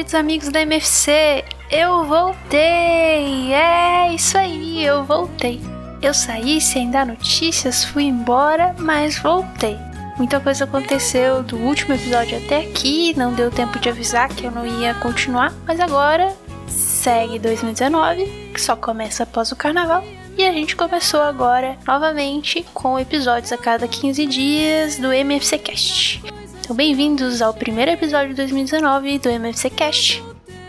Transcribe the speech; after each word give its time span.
queridos 0.00 0.14
amigos 0.14 0.48
da 0.48 0.62
MFC! 0.62 1.44
Eu 1.70 2.04
voltei! 2.04 3.52
É 3.52 4.10
isso 4.14 4.38
aí, 4.38 4.82
eu 4.82 5.04
voltei. 5.04 5.60
Eu 6.00 6.14
saí 6.14 6.58
sem 6.58 6.90
dar 6.90 7.04
notícias, 7.04 7.84
fui 7.84 8.04
embora, 8.04 8.74
mas 8.78 9.18
voltei. 9.18 9.76
Muita 10.16 10.40
coisa 10.40 10.64
aconteceu 10.64 11.42
do 11.42 11.58
último 11.58 11.94
episódio 11.94 12.38
até 12.38 12.62
aqui, 12.62 13.12
não 13.14 13.34
deu 13.34 13.50
tempo 13.50 13.78
de 13.78 13.90
avisar 13.90 14.30
que 14.30 14.46
eu 14.46 14.50
não 14.50 14.66
ia 14.66 14.94
continuar, 14.94 15.52
mas 15.66 15.78
agora 15.78 16.34
segue 16.66 17.38
2019, 17.38 18.24
que 18.54 18.60
só 18.60 18.74
começa 18.74 19.24
após 19.24 19.52
o 19.52 19.56
carnaval. 19.56 20.02
E 20.38 20.46
a 20.46 20.52
gente 20.52 20.76
começou 20.76 21.20
agora 21.20 21.76
novamente 21.86 22.64
com 22.72 22.98
episódios 22.98 23.52
a 23.52 23.58
cada 23.58 23.86
15 23.86 24.24
dias 24.24 24.96
do 24.96 25.12
MFC 25.12 25.58
Cast. 25.58 26.39
Então, 26.70 26.76
bem-vindos 26.76 27.42
ao 27.42 27.52
primeiro 27.52 27.90
episódio 27.90 28.28
de 28.28 28.36
2019 28.36 29.18
do 29.18 29.28
MFC 29.28 29.70
Cast. 29.70 30.24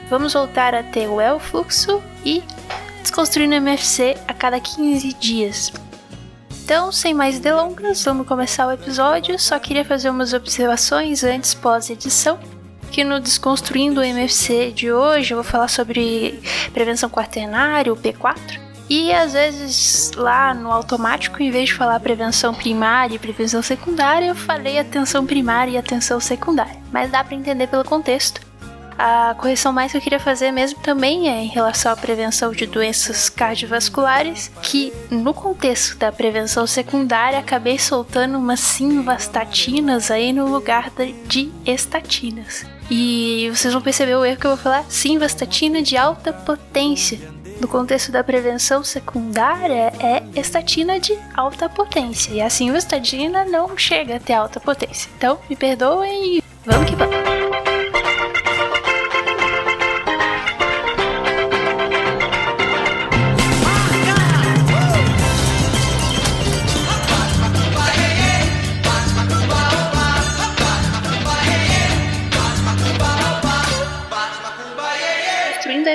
Vamos 0.10 0.34
voltar 0.34 0.74
a 0.74 0.82
ter 0.82 1.08
o 1.08 1.22
El 1.22 1.40
Fluxo 1.40 2.02
e 2.26 2.42
desconstruindo 3.04 3.54
o 3.54 3.58
MFC 3.58 4.18
a 4.28 4.34
cada 4.34 4.60
15 4.60 5.14
dias. 5.14 5.72
Então, 6.64 6.92
sem 6.92 7.14
mais 7.14 7.38
delongas, 7.38 8.04
vamos 8.04 8.26
começar 8.26 8.66
o 8.66 8.72
episódio. 8.72 9.38
Só 9.38 9.60
queria 9.60 9.86
fazer 9.86 10.10
umas 10.10 10.34
observações 10.34 11.24
antes 11.24 11.54
pós-edição. 11.54 12.40
Que 12.92 13.04
no 13.04 13.20
Desconstruindo 13.20 14.02
o 14.02 14.04
MFC 14.04 14.72
de 14.72 14.92
hoje 14.92 15.36
eu 15.36 15.38
vou 15.38 15.44
falar 15.44 15.68
sobre 15.68 16.42
prevenção 16.74 17.12
quaternária, 17.12 17.94
o 17.94 17.96
P4 17.96 18.71
e 18.92 19.14
às 19.14 19.32
vezes 19.32 20.12
lá 20.18 20.54
no 20.54 20.70
automático, 20.70 21.42
em 21.42 21.50
vez 21.50 21.70
de 21.70 21.76
falar 21.76 21.98
prevenção 22.02 22.54
primária 22.54 23.16
e 23.16 23.20
prevenção 23.20 23.62
secundária, 23.62 24.26
eu 24.26 24.36
falei 24.36 24.78
atenção 24.78 25.26
primária 25.26 25.72
e 25.72 25.78
atenção 25.78 26.20
secundária. 26.20 26.76
Mas 26.92 27.10
dá 27.10 27.24
para 27.24 27.38
entender 27.38 27.68
pelo 27.68 27.86
contexto. 27.86 28.42
A 28.98 29.34
correção 29.40 29.72
mais 29.72 29.94
que 29.94 29.98
eu 29.98 30.02
queria 30.02 30.20
fazer 30.20 30.52
mesmo 30.52 30.82
também 30.82 31.30
é 31.30 31.42
em 31.42 31.48
relação 31.48 31.94
à 31.94 31.96
prevenção 31.96 32.52
de 32.52 32.68
doenças 32.68 33.30
cardiovasculares, 33.30 34.52
que 34.62 34.92
no 35.10 35.34
contexto 35.34 35.98
da 35.98 36.12
prevenção 36.12 36.68
secundária 36.68 37.40
acabei 37.40 37.80
soltando 37.80 38.38
umas 38.38 38.60
simvastatinas 38.60 40.12
aí 40.12 40.34
no 40.34 40.50
lugar 40.50 40.92
de 41.28 41.50
estatinas. 41.66 42.66
E 42.90 43.50
vocês 43.56 43.72
vão 43.72 43.82
perceber 43.82 44.16
o 44.16 44.26
erro 44.26 44.38
que 44.38 44.46
eu 44.48 44.52
vou 44.52 44.60
falar, 44.62 44.84
simvastatina 44.90 45.82
de 45.82 45.96
alta 45.96 46.34
potência 46.34 47.40
no 47.62 47.68
contexto 47.68 48.12
da 48.12 48.24
prevenção 48.24 48.84
secundária, 48.84 49.94
é 50.00 50.24
estatina 50.36 51.00
de 51.00 51.18
alta 51.36 51.70
potência. 51.70 52.32
E 52.32 52.42
assim, 52.42 52.72
a 52.72 52.78
estatina 52.78 53.46
não 53.46 53.78
chega 53.78 54.16
a 54.16 54.20
ter 54.20 54.34
alta 54.34 54.60
potência. 54.60 55.10
Então, 55.16 55.40
me 55.48 55.56
perdoem 55.56 56.38
e 56.38 56.44
vamos 56.66 56.90
que 56.90 56.96
vamos. 56.96 57.51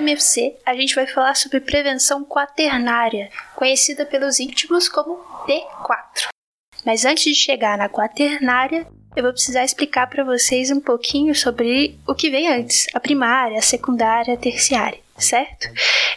MFC, 0.07 0.57
a 0.65 0.75
gente 0.75 0.95
vai 0.95 1.07
falar 1.07 1.35
sobre 1.35 1.61
prevenção 1.61 2.25
quaternária, 2.25 3.29
conhecida 3.57 4.07
pelos 4.07 4.39
íntimos 4.39 4.89
como 4.89 5.19
P4. 5.45 6.29
Mas 6.85 7.05
antes 7.05 7.25
de 7.25 7.35
chegar 7.35 7.77
na 7.77 7.89
quaternária, 7.89 8.87
eu 9.17 9.25
vou 9.25 9.33
precisar 9.33 9.65
explicar 9.65 10.07
para 10.09 10.23
vocês 10.23 10.71
um 10.71 10.81
pouquinho 10.81 11.35
sobre 11.35 11.99
o 12.07 12.15
que 12.15 12.31
vem 12.31 12.49
antes, 12.49 12.87
a 12.95 13.01
primária, 13.01 13.59
a 13.59 13.63
secundária, 13.63 14.35
a 14.35 14.37
terciária, 14.37 15.01
certo? 15.19 15.69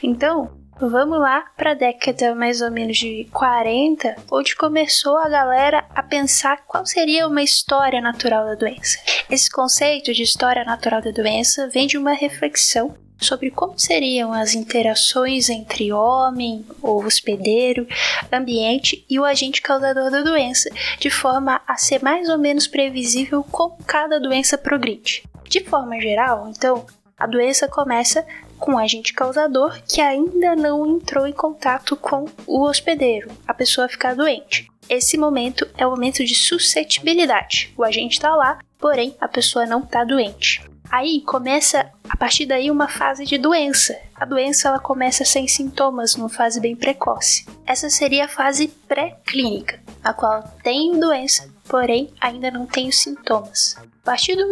Então, 0.04 0.58
Vamos 0.82 1.20
lá 1.20 1.44
para 1.58 1.72
a 1.72 1.74
década 1.74 2.34
mais 2.34 2.62
ou 2.62 2.72
menos 2.72 2.98
de 2.98 3.28
40, 3.34 4.16
onde 4.32 4.56
começou 4.56 5.18
a 5.18 5.28
galera 5.28 5.86
a 5.94 6.02
pensar 6.02 6.64
qual 6.66 6.86
seria 6.86 7.28
uma 7.28 7.44
história 7.44 8.00
natural 8.00 8.46
da 8.46 8.56
doença. 8.56 8.98
Esse 9.30 9.52
conceito 9.52 10.14
de 10.14 10.24
história 10.24 10.64
natural 10.64 11.02
da 11.02 11.12
doença 11.12 11.68
vem 11.68 11.86
de 11.86 11.98
uma 11.98 12.14
reflexão 12.14 12.96
sobre 13.20 13.52
como 13.52 13.78
seriam 13.78 14.32
as 14.32 14.56
interações 14.56 15.50
entre 15.50 15.92
homem 15.92 16.66
ou 16.82 17.04
hospedeiro, 17.04 17.88
ambiente 18.32 19.06
e 19.10 19.20
o 19.20 19.26
agente 19.26 19.62
causador 19.62 20.10
da 20.10 20.22
doença, 20.22 20.70
de 21.00 21.10
forma 21.10 21.62
a 21.68 21.76
ser 21.78 22.02
mais 22.02 22.30
ou 22.30 22.38
menos 22.38 22.68
previsível 22.68 23.44
como 23.44 23.78
cada 23.86 24.20
doença 24.20 24.58
progride. 24.58 25.24
De 25.48 25.60
forma 25.62 26.00
geral, 26.00 26.48
então, 26.50 26.86
a 27.18 27.28
doença 27.28 27.68
começa 27.68 28.26
com 28.58 28.74
o 28.74 28.78
agente 28.78 29.14
causador 29.14 29.82
que 29.88 30.02
ainda 30.02 30.56
não 30.56 30.86
entrou 30.86 31.26
em 31.26 31.34
contato 31.34 31.96
com 31.96 32.26
o 32.46 32.62
hospedeiro, 32.62 33.32
a 33.48 33.54
pessoa 33.54 33.90
ficar 33.90 34.16
doente. 34.16 34.68
Esse 34.90 35.18
momento 35.18 35.68
é 35.78 35.86
o 35.86 35.92
momento 35.92 36.26
de 36.26 36.34
suscetibilidade. 36.34 37.74
O 37.78 37.84
agente 37.84 38.14
está 38.14 38.36
lá, 38.36 38.60
porém 38.80 39.16
a 39.22 39.28
pessoa 39.28 39.66
não 39.66 39.82
está 39.82 40.04
doente. 40.04 40.64
Aí 40.92 41.22
começa 41.22 41.92
a 42.10 42.18
partir 42.18 42.46
daí 42.46 42.72
uma 42.72 42.88
fase 42.88 43.24
de 43.24 43.38
doença. 43.38 43.96
A 44.16 44.26
doença 44.26 44.68
ela 44.68 44.80
começa 44.80 45.24
sem 45.24 45.48
sintomas, 45.48 46.16
numa 46.16 46.30
fase 46.30 46.60
bem 46.60 46.76
precoce. 46.76 47.46
Essa 47.66 47.90
seria 47.90 48.26
a 48.26 48.30
fase 48.30 48.68
pré-clínica, 48.88 49.80
a 50.04 50.14
qual 50.14 50.44
tenho 50.64 51.00
doença, 51.00 51.48
porém 51.68 52.12
ainda 52.20 52.50
não 52.50 52.66
tenho 52.66 52.92
sintomas. 52.92 53.76
A 53.78 54.06
partir 54.06 54.36
do, 54.36 54.52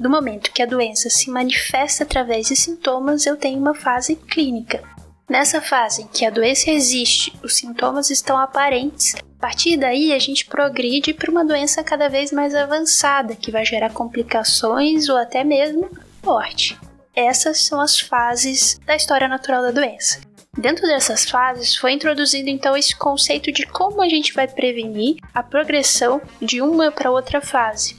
do 0.00 0.10
momento 0.10 0.52
que 0.52 0.62
a 0.62 0.66
doença 0.66 1.08
se 1.08 1.30
manifesta 1.30 2.02
através 2.02 2.48
de 2.48 2.56
sintomas, 2.56 3.24
eu 3.24 3.36
tenho 3.36 3.60
uma 3.60 3.74
fase 3.74 4.16
clínica. 4.16 4.82
Nessa 5.28 5.60
fase 5.60 6.02
em 6.02 6.06
que 6.06 6.24
a 6.24 6.30
doença 6.30 6.70
existe, 6.70 7.32
os 7.42 7.56
sintomas 7.56 8.10
estão 8.10 8.38
aparentes, 8.38 9.16
a 9.16 9.40
partir 9.40 9.76
daí 9.76 10.12
a 10.12 10.18
gente 10.20 10.46
progride 10.46 11.12
para 11.12 11.30
uma 11.30 11.44
doença 11.44 11.82
cada 11.82 12.08
vez 12.08 12.30
mais 12.30 12.54
avançada, 12.54 13.34
que 13.34 13.50
vai 13.50 13.64
gerar 13.64 13.90
complicações 13.92 15.08
ou 15.08 15.16
até 15.16 15.42
mesmo 15.42 15.90
morte. 16.24 16.78
Essas 17.14 17.58
são 17.62 17.80
as 17.80 17.98
fases 17.98 18.78
da 18.86 18.94
história 18.94 19.26
natural 19.26 19.62
da 19.62 19.72
doença. 19.72 20.20
Dentro 20.56 20.86
dessas 20.86 21.24
fases 21.24 21.74
foi 21.74 21.92
introduzido 21.92 22.48
então 22.48 22.76
esse 22.76 22.94
conceito 22.94 23.50
de 23.50 23.66
como 23.66 24.02
a 24.02 24.08
gente 24.08 24.32
vai 24.32 24.46
prevenir 24.46 25.16
a 25.34 25.42
progressão 25.42 26.22
de 26.40 26.62
uma 26.62 26.92
para 26.92 27.10
outra 27.10 27.40
fase. 27.40 27.98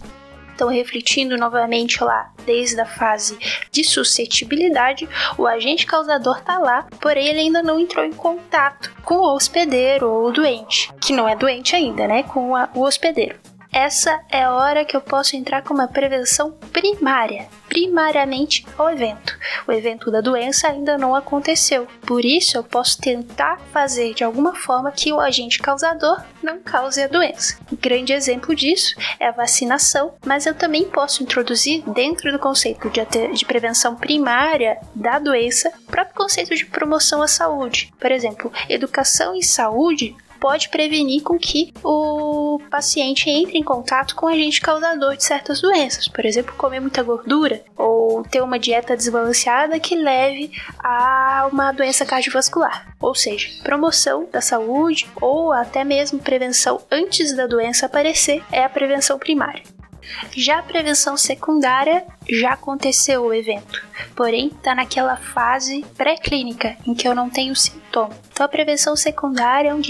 Então, 0.57 0.69
refletindo 0.69 1.38
novamente 1.38 2.03
lá, 2.03 2.31
desde 2.44 2.81
a 2.81 2.85
fase 2.85 3.38
de 3.72 3.84
suscetibilidade, 3.84 5.07
o 5.38 5.45
agente 5.45 5.85
causador 5.85 6.40
está 6.40 6.57
lá, 6.57 6.88
porém 7.00 7.28
ele 7.28 7.41
ainda 7.41 7.62
não 7.62 7.79
entrou 7.79 8.03
em 8.03 8.12
contato 8.12 8.91
com 9.03 9.18
o 9.18 9.35
hospedeiro 9.35 10.09
ou 10.09 10.29
o 10.29 10.31
doente, 10.31 10.91
que 11.00 11.13
não 11.13 11.29
é 11.29 11.35
doente 11.35 11.75
ainda, 11.75 12.07
né? 12.07 12.23
Com 12.23 12.56
a, 12.56 12.69
o 12.73 12.81
hospedeiro. 12.81 13.35
Essa 13.77 14.21
é 14.31 14.41
a 14.41 14.55
hora 14.55 14.83
que 14.83 14.97
eu 14.97 15.01
posso 15.01 15.35
entrar 15.35 15.61
com 15.61 15.71
uma 15.71 15.88
prevenção 15.88 16.49
primária, 16.73 17.47
primariamente 17.69 18.65
ao 18.75 18.89
evento. 18.89 19.38
O 19.67 19.71
evento 19.71 20.09
da 20.09 20.19
doença 20.19 20.67
ainda 20.67 20.97
não 20.97 21.13
aconteceu, 21.13 21.85
por 22.01 22.25
isso 22.25 22.57
eu 22.57 22.63
posso 22.63 22.99
tentar 22.99 23.59
fazer 23.71 24.15
de 24.15 24.23
alguma 24.23 24.55
forma 24.55 24.91
que 24.91 25.13
o 25.13 25.19
agente 25.19 25.59
causador 25.59 26.19
não 26.41 26.57
cause 26.57 27.03
a 27.03 27.07
doença. 27.07 27.59
Um 27.71 27.75
grande 27.75 28.13
exemplo 28.13 28.55
disso 28.55 28.95
é 29.19 29.27
a 29.27 29.31
vacinação, 29.31 30.15
mas 30.25 30.47
eu 30.47 30.55
também 30.55 30.85
posso 30.85 31.21
introduzir 31.21 31.83
dentro 31.88 32.31
do 32.31 32.39
conceito 32.39 32.89
de, 32.89 33.45
prevenção 33.45 33.95
primária 33.95 34.79
da 34.95 35.19
doença 35.19 35.71
o 35.88 35.91
próprio 35.91 36.15
conceito 36.15 36.55
de 36.55 36.65
promoção 36.65 37.21
à 37.21 37.27
saúde. 37.27 37.94
Por 37.99 38.11
exemplo, 38.11 38.51
educação 38.67 39.35
e 39.35 39.44
saúde 39.44 40.15
pode 40.39 40.69
prevenir 40.69 41.21
com 41.23 41.38
que 41.38 41.73
o 41.83 42.59
paciente 42.69 43.29
entre 43.29 43.57
em 43.57 43.63
contato 43.63 44.15
com 44.15 44.27
agente 44.27 44.62
causador 44.62 45.15
de 45.15 45.23
certas 45.23 45.62
doenças, 45.62 46.07
por 46.07 46.25
exemplo, 46.25 46.56
comer 46.56 46.79
muita 46.79 47.03
gordura 47.03 47.62
ou 47.75 48.23
ter 48.23 48.41
uma 48.41 48.59
dieta 48.59 48.95
desbalanceada 48.95 49.79
que 49.79 49.95
leve 49.95 50.51
a 50.79 51.47
uma 51.51 51.71
doença 51.71 52.06
cardiovascular. 52.06 52.88
Ou 53.00 53.13
seja, 53.13 53.50
promoção 53.63 54.27
da 54.31 54.41
saúde 54.41 55.07
ou 55.21 55.51
até 55.51 55.83
mesmo 55.83 56.19
prevenção 56.19 56.81
antes 56.91 57.35
da 57.35 57.45
doença 57.45 57.85
aparecer 57.85 58.44
é 58.51 58.63
a 58.63 58.69
prevenção 58.69 59.19
primária. 59.19 59.76
Já 60.36 60.59
a 60.59 60.63
prevenção 60.63 61.18
secundária 61.18 62.06
já 62.30 62.54
aconteceu 62.54 63.24
o 63.24 63.33
evento, 63.33 63.86
porém 64.15 64.48
está 64.48 64.75
naquela 64.75 65.18
fase 65.18 65.86
pré-clínica 65.98 66.77
em 66.86 66.94
que 66.94 67.07
eu 67.07 67.15
não 67.15 67.30
tenho 67.30 67.56
sintoma. 67.56 68.15
Então 68.31 68.45
a 68.45 68.50
prevenção 68.50 68.95
secundária 68.95 69.69
é 69.69 69.74
um, 69.74 69.81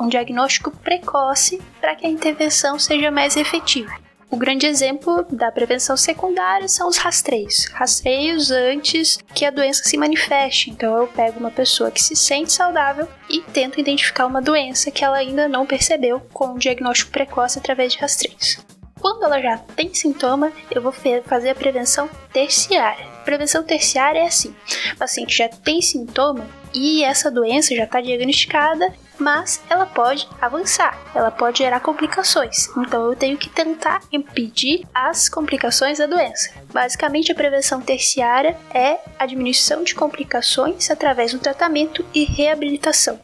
um 0.00 0.08
diagnóstico 0.08 0.70
precoce 0.70 1.60
para 1.80 1.94
que 1.94 2.06
a 2.06 2.10
intervenção 2.10 2.78
seja 2.78 3.10
mais 3.10 3.36
efetiva. 3.36 3.92
O 4.28 4.36
grande 4.36 4.66
exemplo 4.66 5.24
da 5.30 5.52
prevenção 5.52 5.96
secundária 5.96 6.66
são 6.66 6.88
os 6.88 6.96
rastreios. 6.96 7.66
Rastreios 7.72 8.50
antes 8.50 9.18
que 9.32 9.44
a 9.44 9.50
doença 9.50 9.84
se 9.84 9.96
manifeste. 9.96 10.68
Então 10.68 10.96
eu 10.98 11.06
pego 11.06 11.38
uma 11.38 11.50
pessoa 11.50 11.92
que 11.92 12.02
se 12.02 12.16
sente 12.16 12.52
saudável 12.52 13.08
e 13.30 13.40
tento 13.40 13.78
identificar 13.78 14.26
uma 14.26 14.42
doença 14.42 14.90
que 14.90 15.04
ela 15.04 15.16
ainda 15.16 15.46
não 15.46 15.64
percebeu 15.64 16.20
com 16.32 16.48
um 16.48 16.58
diagnóstico 16.58 17.12
precoce 17.12 17.58
através 17.58 17.92
de 17.92 17.98
rastreios. 17.98 18.58
Quando 19.00 19.24
ela 19.24 19.40
já 19.40 19.58
tem 19.58 19.92
sintoma, 19.92 20.52
eu 20.70 20.80
vou 20.80 20.92
fazer 20.92 21.50
a 21.50 21.54
prevenção 21.54 22.08
terciária. 22.32 23.06
Prevenção 23.24 23.62
terciária 23.62 24.20
é 24.20 24.26
assim: 24.26 24.54
o 24.92 24.96
paciente 24.96 25.36
já 25.36 25.48
tem 25.48 25.82
sintoma 25.82 26.46
e 26.74 27.04
essa 27.04 27.30
doença 27.30 27.74
já 27.74 27.84
está 27.84 28.00
diagnosticada, 28.00 28.92
mas 29.18 29.62
ela 29.68 29.86
pode 29.86 30.28
avançar, 30.40 30.98
ela 31.14 31.30
pode 31.30 31.58
gerar 31.58 31.80
complicações. 31.80 32.68
Então 32.78 33.06
eu 33.06 33.14
tenho 33.14 33.36
que 33.36 33.50
tentar 33.50 34.02
impedir 34.10 34.86
as 34.94 35.28
complicações 35.28 35.98
da 35.98 36.06
doença. 36.06 36.50
Basicamente, 36.72 37.30
a 37.30 37.34
prevenção 37.34 37.80
terciária 37.80 38.56
é 38.72 38.98
a 39.18 39.26
diminuição 39.26 39.84
de 39.84 39.94
complicações 39.94 40.90
através 40.90 41.32
do 41.32 41.38
tratamento 41.38 42.04
e 42.14 42.24
reabilitação. 42.24 43.20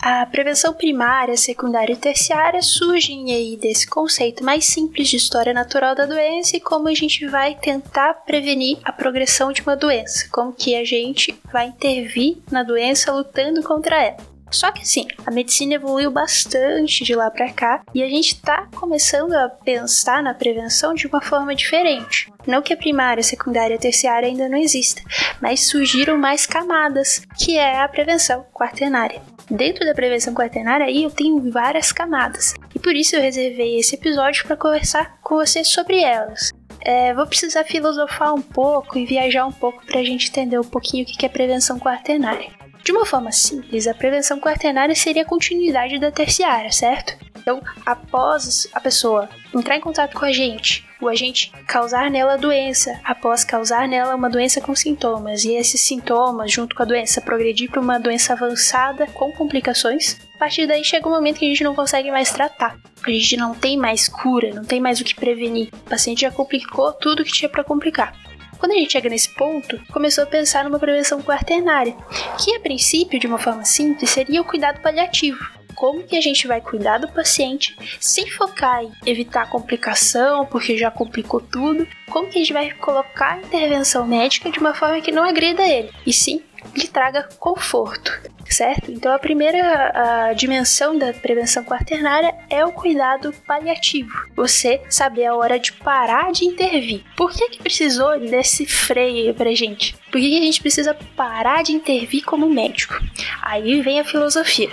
A 0.00 0.26
prevenção 0.26 0.74
primária, 0.74 1.36
secundária 1.36 1.92
e 1.92 1.96
terciária 1.96 2.62
surgem 2.62 3.32
aí 3.32 3.56
desse 3.56 3.86
conceito 3.86 4.44
mais 4.44 4.66
simples 4.66 5.08
de 5.08 5.16
história 5.16 5.52
natural 5.52 5.94
da 5.94 6.06
doença 6.06 6.56
e 6.56 6.60
como 6.60 6.88
a 6.88 6.94
gente 6.94 7.26
vai 7.26 7.54
tentar 7.54 8.14
prevenir 8.24 8.78
a 8.84 8.92
progressão 8.92 9.52
de 9.52 9.62
uma 9.62 9.76
doença, 9.76 10.28
como 10.30 10.52
que 10.52 10.76
a 10.76 10.84
gente 10.84 11.38
vai 11.50 11.68
intervir 11.68 12.38
na 12.50 12.62
doença 12.62 13.12
lutando 13.12 13.62
contra 13.62 14.02
ela. 14.02 14.35
Só 14.50 14.70
que 14.70 14.82
assim, 14.82 15.06
a 15.24 15.30
medicina 15.30 15.74
evoluiu 15.74 16.10
bastante 16.10 17.04
de 17.04 17.14
lá 17.14 17.30
para 17.30 17.52
cá 17.52 17.82
e 17.94 18.02
a 18.02 18.08
gente 18.08 18.34
está 18.34 18.68
começando 18.74 19.32
a 19.32 19.48
pensar 19.48 20.22
na 20.22 20.34
prevenção 20.34 20.94
de 20.94 21.06
uma 21.06 21.20
forma 21.20 21.54
diferente. 21.54 22.32
Não 22.46 22.62
que 22.62 22.72
a 22.72 22.76
primária, 22.76 23.22
secundária 23.22 23.74
e 23.74 23.78
terciária 23.78 24.28
ainda 24.28 24.48
não 24.48 24.58
exista, 24.58 25.02
mas 25.40 25.68
surgiram 25.68 26.16
mais 26.16 26.46
camadas, 26.46 27.22
que 27.38 27.58
é 27.58 27.80
a 27.80 27.88
prevenção 27.88 28.46
quaternária. 28.52 29.20
Dentro 29.50 29.84
da 29.84 29.94
prevenção 29.94 30.34
quaternária 30.34 30.86
aí 30.86 31.04
eu 31.04 31.10
tenho 31.10 31.50
várias 31.50 31.92
camadas 31.92 32.54
e 32.74 32.78
por 32.78 32.94
isso 32.94 33.14
eu 33.14 33.22
reservei 33.22 33.78
esse 33.78 33.94
episódio 33.94 34.44
para 34.46 34.56
conversar 34.56 35.18
com 35.22 35.36
você 35.36 35.62
sobre 35.64 36.02
elas. 36.02 36.52
É, 36.80 37.12
vou 37.14 37.26
precisar 37.26 37.64
filosofar 37.64 38.34
um 38.34 38.42
pouco 38.42 38.98
e 38.98 39.06
viajar 39.06 39.46
um 39.46 39.52
pouco 39.52 39.84
para 39.84 40.00
a 40.00 40.04
gente 40.04 40.28
entender 40.28 40.58
um 40.58 40.64
pouquinho 40.64 41.04
o 41.04 41.06
que 41.06 41.26
é 41.26 41.28
prevenção 41.28 41.78
quaternária. 41.78 42.50
De 42.86 42.92
uma 42.92 43.04
forma 43.04 43.32
simples, 43.32 43.88
a 43.88 43.94
prevenção 43.94 44.38
quaternária 44.38 44.94
seria 44.94 45.22
a 45.22 45.26
continuidade 45.26 45.98
da 45.98 46.12
terciária, 46.12 46.70
certo? 46.70 47.18
Então, 47.36 47.60
após 47.84 48.68
a 48.72 48.80
pessoa 48.80 49.28
entrar 49.52 49.76
em 49.76 49.80
contato 49.80 50.16
com 50.16 50.24
a 50.24 50.30
gente, 50.30 50.86
o 51.02 51.08
agente 51.08 51.50
causar 51.66 52.08
nela 52.08 52.34
a 52.34 52.36
doença, 52.36 52.96
após 53.02 53.42
causar 53.42 53.88
nela 53.88 54.14
uma 54.14 54.30
doença 54.30 54.60
com 54.60 54.72
sintomas, 54.72 55.44
e 55.44 55.54
esses 55.54 55.80
sintomas, 55.80 56.52
junto 56.52 56.76
com 56.76 56.82
a 56.84 56.86
doença, 56.86 57.20
progredir 57.20 57.68
para 57.68 57.80
uma 57.80 57.98
doença 57.98 58.34
avançada 58.34 59.08
com 59.08 59.32
complicações, 59.32 60.16
a 60.36 60.38
partir 60.38 60.68
daí 60.68 60.84
chega 60.84 61.08
um 61.08 61.12
momento 61.12 61.40
que 61.40 61.44
a 61.44 61.48
gente 61.48 61.64
não 61.64 61.74
consegue 61.74 62.12
mais 62.12 62.30
tratar. 62.30 62.78
A 63.04 63.10
gente 63.10 63.36
não 63.36 63.52
tem 63.52 63.76
mais 63.76 64.06
cura, 64.06 64.54
não 64.54 64.64
tem 64.64 64.78
mais 64.78 65.00
o 65.00 65.04
que 65.04 65.16
prevenir. 65.16 65.70
O 65.72 65.90
paciente 65.90 66.20
já 66.20 66.30
complicou 66.30 66.92
tudo 66.92 67.24
que 67.24 67.32
tinha 67.32 67.48
para 67.48 67.64
complicar. 67.64 68.14
Quando 68.58 68.72
a 68.72 68.76
gente 68.76 68.92
chega 68.92 69.08
nesse 69.08 69.28
ponto, 69.34 69.80
começou 69.92 70.24
a 70.24 70.26
pensar 70.26 70.64
numa 70.64 70.78
prevenção 70.78 71.22
quaternária, 71.22 71.96
que 72.42 72.54
a 72.54 72.60
princípio, 72.60 73.18
de 73.18 73.26
uma 73.26 73.38
forma 73.38 73.64
simples, 73.64 74.10
seria 74.10 74.40
o 74.40 74.44
cuidado 74.44 74.80
paliativo. 74.80 75.38
Como 75.74 76.04
que 76.04 76.16
a 76.16 76.20
gente 76.22 76.46
vai 76.46 76.60
cuidar 76.62 76.98
do 76.98 77.08
paciente 77.08 77.76
sem 78.00 78.30
focar 78.30 78.82
em 78.82 78.90
evitar 79.04 79.50
complicação, 79.50 80.46
porque 80.46 80.78
já 80.78 80.90
complicou 80.90 81.38
tudo, 81.38 81.86
como 82.08 82.28
que 82.28 82.38
a 82.38 82.40
gente 82.40 82.52
vai 82.54 82.70
colocar 82.72 83.34
a 83.34 83.38
intervenção 83.40 84.06
médica 84.06 84.50
de 84.50 84.58
uma 84.58 84.72
forma 84.72 85.02
que 85.02 85.12
não 85.12 85.22
agrida 85.22 85.62
ele, 85.62 85.90
e 86.06 86.12
sim 86.14 86.42
lhe 86.74 86.88
traga 86.88 87.28
conforto, 87.38 88.12
certo? 88.48 88.90
Então 88.90 89.12
a 89.12 89.18
primeira 89.18 90.28
a 90.28 90.32
dimensão 90.32 90.98
da 90.98 91.12
prevenção 91.12 91.64
quaternária 91.64 92.34
é 92.48 92.64
o 92.64 92.72
cuidado 92.72 93.32
paliativo. 93.46 94.12
Você 94.34 94.80
saber 94.88 95.26
a 95.26 95.34
hora 95.34 95.58
de 95.58 95.72
parar 95.72 96.32
de 96.32 96.44
intervir. 96.44 97.04
Por 97.16 97.32
que 97.32 97.50
que 97.50 97.62
precisou 97.62 98.18
desse 98.18 98.66
freio 98.66 99.34
pra 99.34 99.54
gente? 99.54 99.94
Por 100.10 100.20
que, 100.20 100.30
que 100.30 100.38
a 100.38 100.44
gente 100.44 100.60
precisa 100.60 100.94
parar 101.16 101.62
de 101.62 101.72
intervir 101.72 102.24
como 102.24 102.48
médico? 102.48 102.94
Aí 103.42 103.80
vem 103.82 104.00
a 104.00 104.04
filosofia. 104.04 104.70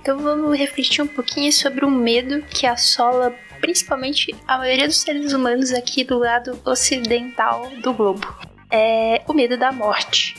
Então 0.00 0.18
vamos 0.18 0.56
refletir 0.58 1.02
um 1.02 1.06
pouquinho 1.06 1.52
sobre 1.52 1.84
o 1.84 1.90
medo 1.90 2.42
que 2.42 2.66
assola 2.66 3.34
principalmente 3.60 4.34
a 4.46 4.58
maioria 4.58 4.86
dos 4.86 4.96
seres 4.96 5.32
humanos 5.32 5.72
aqui 5.72 6.02
do 6.02 6.18
lado 6.18 6.58
ocidental 6.64 7.70
do 7.82 7.92
globo. 7.92 8.26
É 8.70 9.22
o 9.26 9.32
medo 9.32 9.56
da 9.56 9.72
morte. 9.72 10.36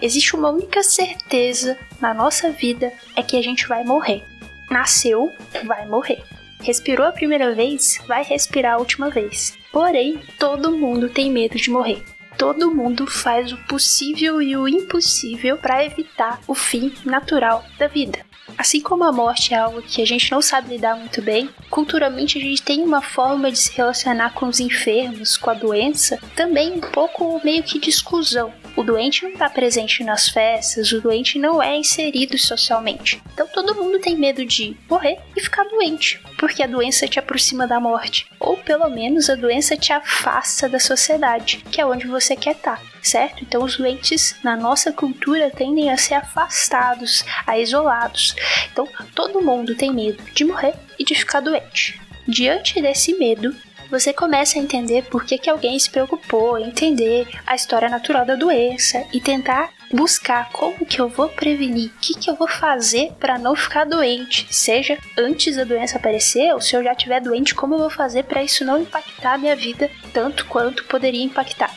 Existe 0.00 0.36
uma 0.36 0.50
única 0.50 0.82
certeza 0.82 1.76
na 2.00 2.14
nossa 2.14 2.50
vida 2.50 2.92
é 3.16 3.22
que 3.22 3.36
a 3.36 3.42
gente 3.42 3.66
vai 3.66 3.84
morrer. 3.84 4.24
Nasceu, 4.70 5.32
vai 5.64 5.86
morrer. 5.86 6.22
Respirou 6.62 7.06
a 7.06 7.12
primeira 7.12 7.54
vez, 7.54 7.98
vai 8.06 8.22
respirar 8.22 8.74
a 8.74 8.78
última 8.78 9.10
vez. 9.10 9.58
Porém, 9.72 10.20
todo 10.38 10.76
mundo 10.76 11.08
tem 11.08 11.30
medo 11.30 11.56
de 11.56 11.70
morrer 11.70 12.04
todo 12.42 12.74
mundo 12.74 13.06
faz 13.06 13.52
o 13.52 13.56
possível 13.68 14.42
e 14.42 14.56
o 14.56 14.66
impossível 14.66 15.56
para 15.58 15.84
evitar 15.84 16.40
o 16.48 16.54
fim 16.56 16.92
natural 17.04 17.64
da 17.78 17.86
vida. 17.86 18.18
Assim 18.56 18.80
como 18.80 19.04
a 19.04 19.12
morte 19.12 19.54
é 19.54 19.58
algo 19.58 19.82
que 19.82 20.02
a 20.02 20.06
gente 20.06 20.30
não 20.30 20.42
sabe 20.42 20.74
lidar 20.74 20.96
muito 20.96 21.20
bem, 21.22 21.48
culturalmente 21.70 22.38
a 22.38 22.40
gente 22.40 22.62
tem 22.62 22.82
uma 22.82 23.02
forma 23.02 23.50
de 23.50 23.58
se 23.58 23.72
relacionar 23.76 24.34
com 24.34 24.46
os 24.46 24.60
enfermos, 24.60 25.36
com 25.36 25.50
a 25.50 25.54
doença, 25.54 26.18
também 26.36 26.72
um 26.72 26.80
pouco 26.80 27.40
meio 27.44 27.62
que 27.62 27.78
de 27.78 27.90
exclusão. 27.90 28.52
O 28.74 28.82
doente 28.82 29.22
não 29.22 29.30
está 29.30 29.50
presente 29.50 30.02
nas 30.02 30.28
festas, 30.28 30.92
o 30.92 31.00
doente 31.00 31.38
não 31.38 31.62
é 31.62 31.76
inserido 31.76 32.38
socialmente. 32.38 33.22
Então 33.34 33.46
todo 33.46 33.74
mundo 33.74 33.98
tem 33.98 34.16
medo 34.16 34.44
de 34.46 34.76
morrer 34.88 35.18
e 35.36 35.40
ficar 35.40 35.64
doente, 35.64 36.20
porque 36.38 36.62
a 36.62 36.66
doença 36.66 37.06
te 37.06 37.18
aproxima 37.18 37.66
da 37.66 37.78
morte, 37.78 38.26
ou 38.40 38.56
pelo 38.56 38.88
menos 38.88 39.28
a 39.28 39.34
doença 39.34 39.76
te 39.76 39.92
afasta 39.92 40.68
da 40.68 40.80
sociedade, 40.80 41.58
que 41.70 41.80
é 41.80 41.86
onde 41.86 42.06
você 42.06 42.34
quer 42.34 42.56
estar. 42.56 42.80
Tá 42.80 42.86
certo? 43.02 43.42
Então 43.42 43.62
os 43.62 43.76
doentes 43.76 44.36
na 44.42 44.56
nossa 44.56 44.92
cultura 44.92 45.50
tendem 45.50 45.90
a 45.90 45.96
ser 45.96 46.14
afastados, 46.14 47.24
a 47.46 47.58
isolados. 47.58 48.34
Então 48.72 48.88
todo 49.14 49.42
mundo 49.42 49.74
tem 49.74 49.92
medo 49.92 50.22
de 50.32 50.44
morrer 50.44 50.74
e 50.98 51.04
de 51.04 51.14
ficar 51.14 51.40
doente. 51.40 52.00
Diante 52.26 52.80
desse 52.80 53.14
medo, 53.14 53.54
você 53.92 54.10
começa 54.10 54.58
a 54.58 54.62
entender 54.62 55.02
por 55.04 55.22
que, 55.22 55.36
que 55.36 55.50
alguém 55.50 55.78
se 55.78 55.90
preocupou, 55.90 56.58
entender 56.58 57.28
a 57.46 57.54
história 57.54 57.90
natural 57.90 58.24
da 58.24 58.34
doença 58.34 59.04
e 59.12 59.20
tentar 59.20 59.68
buscar 59.92 60.48
como 60.50 60.86
que 60.86 60.98
eu 60.98 61.10
vou 61.10 61.28
prevenir, 61.28 61.90
o 61.90 61.98
que, 62.00 62.14
que 62.14 62.30
eu 62.30 62.34
vou 62.34 62.48
fazer 62.48 63.12
para 63.20 63.38
não 63.38 63.54
ficar 63.54 63.84
doente, 63.84 64.46
seja 64.50 64.96
antes 65.18 65.56
da 65.56 65.64
doença 65.64 65.98
aparecer 65.98 66.54
ou 66.54 66.60
se 66.62 66.74
eu 66.74 66.82
já 66.82 66.92
estiver 66.92 67.20
doente, 67.20 67.54
como 67.54 67.74
eu 67.74 67.80
vou 67.80 67.90
fazer 67.90 68.24
para 68.24 68.42
isso 68.42 68.64
não 68.64 68.80
impactar 68.80 69.34
a 69.34 69.38
minha 69.38 69.54
vida 69.54 69.90
tanto 70.10 70.46
quanto 70.46 70.84
poderia 70.84 71.22
impactar. 71.22 71.70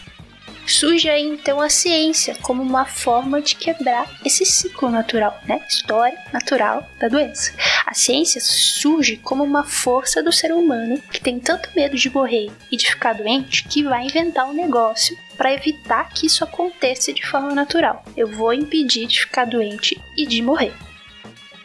Surge 0.67 1.09
aí 1.09 1.23
então 1.23 1.61
a 1.61 1.69
ciência 1.69 2.35
como 2.41 2.61
uma 2.61 2.85
forma 2.85 3.41
de 3.41 3.55
quebrar 3.55 4.09
esse 4.25 4.45
ciclo 4.45 4.89
natural, 4.89 5.39
né? 5.47 5.61
História 5.67 6.17
natural 6.33 6.89
da 6.99 7.07
doença. 7.07 7.53
A 7.85 7.93
ciência 7.93 8.41
surge 8.41 9.17
como 9.17 9.43
uma 9.43 9.63
força 9.63 10.23
do 10.23 10.31
ser 10.31 10.51
humano 10.51 11.01
que 11.11 11.21
tem 11.21 11.39
tanto 11.39 11.69
medo 11.75 11.95
de 11.95 12.09
morrer 12.09 12.51
e 12.71 12.77
de 12.77 12.89
ficar 12.89 13.13
doente 13.13 13.63
que 13.65 13.83
vai 13.83 14.05
inventar 14.05 14.49
um 14.49 14.53
negócio 14.53 15.17
para 15.37 15.53
evitar 15.53 16.09
que 16.09 16.25
isso 16.27 16.43
aconteça 16.43 17.13
de 17.13 17.25
forma 17.25 17.53
natural. 17.53 18.03
Eu 18.17 18.27
vou 18.27 18.53
impedir 18.53 19.05
de 19.05 19.21
ficar 19.21 19.45
doente 19.45 20.01
e 20.17 20.25
de 20.25 20.41
morrer. 20.41 20.73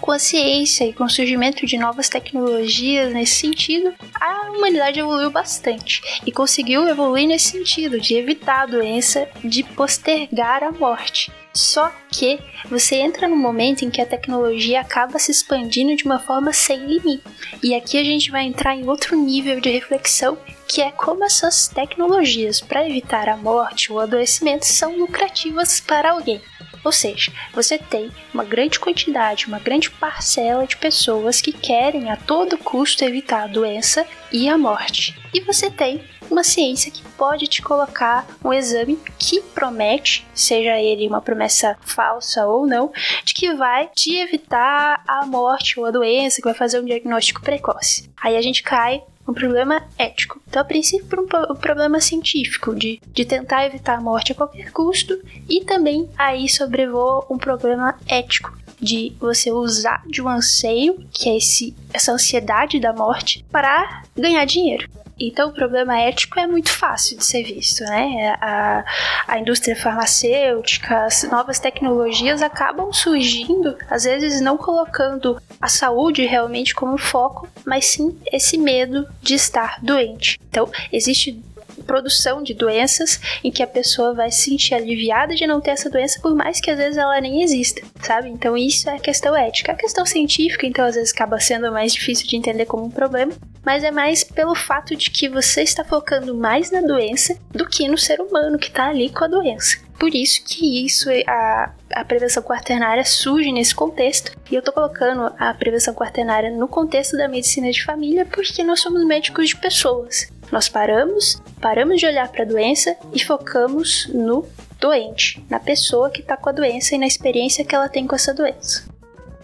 Com 0.01 0.13
a 0.13 0.19
ciência 0.19 0.85
e 0.85 0.93
com 0.93 1.05
o 1.05 1.11
surgimento 1.11 1.67
de 1.67 1.77
novas 1.77 2.09
tecnologias 2.09 3.13
nesse 3.13 3.35
sentido, 3.37 3.93
a 4.19 4.51
humanidade 4.51 4.99
evoluiu 4.99 5.31
bastante 5.31 6.01
e 6.27 6.33
conseguiu 6.33 6.89
evoluir 6.89 7.27
nesse 7.27 7.51
sentido 7.51 8.01
de 8.01 8.15
evitar 8.15 8.63
a 8.63 8.67
doença, 8.67 9.29
de 9.45 9.63
postergar 9.63 10.65
a 10.65 10.73
morte. 10.73 11.31
Só 11.61 11.93
que 12.11 12.39
você 12.71 12.97
entra 12.97 13.29
num 13.29 13.37
momento 13.37 13.85
em 13.85 13.91
que 13.91 14.01
a 14.01 14.07
tecnologia 14.07 14.81
acaba 14.81 15.19
se 15.19 15.31
expandindo 15.31 15.95
de 15.95 16.05
uma 16.05 16.19
forma 16.19 16.55
sem 16.55 16.87
limite. 16.87 17.23
E 17.63 17.75
aqui 17.75 17.99
a 17.99 18.03
gente 18.03 18.31
vai 18.31 18.45
entrar 18.45 18.75
em 18.75 18.89
outro 18.89 19.15
nível 19.15 19.61
de 19.61 19.69
reflexão, 19.69 20.39
que 20.67 20.81
é 20.81 20.91
como 20.91 21.23
essas 21.23 21.69
tecnologias 21.69 22.63
para 22.63 22.89
evitar 22.89 23.29
a 23.29 23.37
morte 23.37 23.93
ou 23.93 24.01
adoecimento 24.01 24.65
são 24.65 24.97
lucrativas 24.97 25.81
para 25.81 26.13
alguém. 26.13 26.41
Ou 26.83 26.93
seja, 26.93 27.31
você 27.53 27.77
tem 27.77 28.11
uma 28.33 28.43
grande 28.43 28.81
quantidade, 28.81 29.47
uma 29.47 29.59
grande 29.59 29.91
parcela 29.91 30.67
de 30.67 30.79
pessoas 30.79 31.43
que 31.43 31.53
querem 31.53 32.11
a 32.11 32.17
todo 32.17 32.57
custo 32.57 33.05
evitar 33.05 33.43
a 33.43 33.49
doença 33.49 34.07
e 34.33 34.49
a 34.49 34.57
morte. 34.57 35.15
E 35.35 35.43
você 35.43 35.71
tem 35.71 36.03
uma 36.31 36.45
ciência 36.45 36.91
que 36.91 37.03
pode 37.17 37.47
te 37.47 37.61
colocar 37.61 38.27
um 38.45 38.53
exame 38.53 38.99
que 39.19 39.41
promete, 39.41 40.27
seja 40.35 40.81
ele 40.81 41.09
uma 41.09 41.21
promessa 41.21 41.77
falsa 41.81 42.47
ou 42.47 42.67
não, 42.67 42.93
de 43.25 43.35
que 43.35 43.53
vai 43.55 43.89
te 43.89 44.17
evitar 44.17 45.03
a 45.07 45.27
morte 45.27 45.79
ou 45.79 45.87
a 45.87 45.91
doença, 45.91 46.37
que 46.37 46.49
vai 46.49 46.55
fazer 46.55 46.81
um 46.81 46.85
diagnóstico 46.85 47.43
precoce. 47.43 48.09
Aí 48.21 48.37
a 48.37 48.43
gente 48.43 48.63
cai 48.63 49.03
um 49.27 49.35
problema 49.35 49.85
ético. 49.97 50.41
Então, 50.49 50.63
a 50.63 50.65
princípio, 50.65 51.21
um, 51.21 51.55
problema 51.55 52.01
científico, 52.01 52.75
de, 52.75 53.01
de 53.07 53.25
tentar 53.25 53.65
evitar 53.65 53.97
a 53.97 54.01
morte 54.01 54.33
a 54.33 54.35
qualquer 54.35 54.73
custo, 54.73 55.21
e 55.49 55.65
também 55.65 56.09
aí 56.19 56.49
sobrevoa 56.49 57.27
um 57.31 57.39
problema 57.39 57.97
ético, 58.09 58.59
de 58.81 59.13
você 59.21 59.53
usar 59.53 60.03
de 60.07 60.23
um 60.23 60.29
anseio, 60.29 61.05
que 61.13 61.29
é 61.29 61.37
esse, 61.37 61.77
essa 61.93 62.13
ansiedade 62.13 62.81
da 62.81 62.93
morte, 62.93 63.45
para 63.51 64.03
ganhar 64.17 64.45
dinheiro. 64.45 64.89
Então, 65.21 65.51
o 65.51 65.53
problema 65.53 65.99
ético 65.99 66.41
é 66.41 66.47
muito 66.47 66.71
fácil 66.71 67.19
de 67.19 67.25
ser 67.25 67.43
visto, 67.43 67.85
né? 67.85 68.37
A, 68.41 68.85
a 69.29 69.39
indústria 69.39 69.77
farmacêutica, 69.77 71.05
as 71.05 71.23
novas 71.25 71.59
tecnologias 71.59 72.41
acabam 72.43 72.93
surgindo, 72.93 73.77
às 73.89 74.05
vezes 74.05 74.41
não 74.41 74.57
colocando 74.57 75.41
a 75.61 75.69
saúde 75.69 76.25
realmente 76.25 76.75
como 76.75 76.97
foco, 76.97 77.49
mas 77.67 77.85
sim 77.87 78.19
esse 78.33 78.57
medo 78.57 79.07
de 79.21 79.35
estar 79.35 79.79
doente. 79.83 80.39
Então, 80.49 80.71
existe 80.91 81.43
produção 81.91 82.41
de 82.41 82.55
doenças 82.55 83.21
em 83.43 83.51
que 83.51 83.65
a 83.65 83.67
pessoa 83.67 84.15
vai 84.15 84.31
se 84.31 84.43
sentir 84.43 84.77
aliviada 84.77 85.35
de 85.35 85.45
não 85.45 85.61
ter 85.61 85.73
essa 85.73 85.91
doença, 85.91 86.21
por 86.21 86.37
mais 86.37 86.61
que 86.61 86.71
às 86.71 86.79
vezes 86.79 86.97
ela 86.97 87.21
nem 87.21 87.43
exista, 87.43 87.83
sabe? 88.01 88.29
Então 88.29 88.57
isso 88.57 88.89
é 88.89 88.97
questão 89.01 89.37
ética. 89.37 89.73
A 89.73 89.75
questão 89.75 90.07
científica, 90.07 90.65
então, 90.65 90.85
às 90.85 90.95
vezes 90.95 91.13
acaba 91.13 91.41
sendo 91.41 91.73
mais 91.73 91.93
difícil 91.93 92.29
de 92.29 92.37
entender 92.37 92.65
como 92.67 92.85
um 92.85 92.91
problema, 92.91 93.33
mas 93.65 93.83
é 93.83 93.91
mais 93.91 94.23
pelo 94.23 94.55
fato 94.55 94.95
de 94.95 95.11
que 95.11 95.29
você 95.29 95.63
está 95.63 95.83
focando 95.83 96.33
mais 96.33 96.71
na 96.71 96.81
doença 96.81 97.37
do 97.51 97.67
que 97.67 97.89
no 97.89 97.99
ser 97.99 98.21
humano 98.21 98.57
que 98.57 98.69
está 98.69 98.87
ali 98.89 99.11
com 99.11 99.25
a 99.25 99.29
doença. 99.29 99.79
Por 99.99 100.15
isso 100.15 100.43
que 100.45 100.87
isso, 100.87 101.11
a, 101.27 101.73
a 101.93 102.05
prevenção 102.05 102.43
quaternária 102.43 103.05
surge 103.05 103.53
nesse 103.53 103.75
contexto. 103.75 104.33
E 104.51 104.55
eu 104.55 104.63
tô 104.63 104.73
colocando 104.73 105.31
a 105.39 105.53
prevenção 105.53 105.93
quaternária 105.93 106.51
no 106.51 106.67
contexto 106.67 107.19
da 107.19 107.29
medicina 107.29 107.71
de 107.71 107.85
família 107.85 108.25
porque 108.25 108.65
nós 108.65 108.81
somos 108.81 109.05
médicos 109.05 109.49
de 109.49 109.57
pessoas. 109.57 110.31
Nós 110.51 110.69
paramos, 110.69 111.41
paramos 111.61 112.01
de 112.01 112.07
olhar 112.07 112.29
para 112.29 112.43
a 112.43 112.47
doença 112.47 112.97
e 113.13 113.23
focamos 113.23 114.09
no 114.13 114.45
doente, 114.81 115.45
na 115.49 115.61
pessoa 115.61 116.11
que 116.11 116.21
está 116.21 116.37
com 116.37 116.49
a 116.49 116.53
doença 116.53 116.95
e 116.95 116.99
na 116.99 117.07
experiência 117.07 117.65
que 117.65 117.75
ela 117.75 117.89
tem 117.89 118.07
com 118.07 118.17
essa 118.17 118.35
doença. 118.35 118.85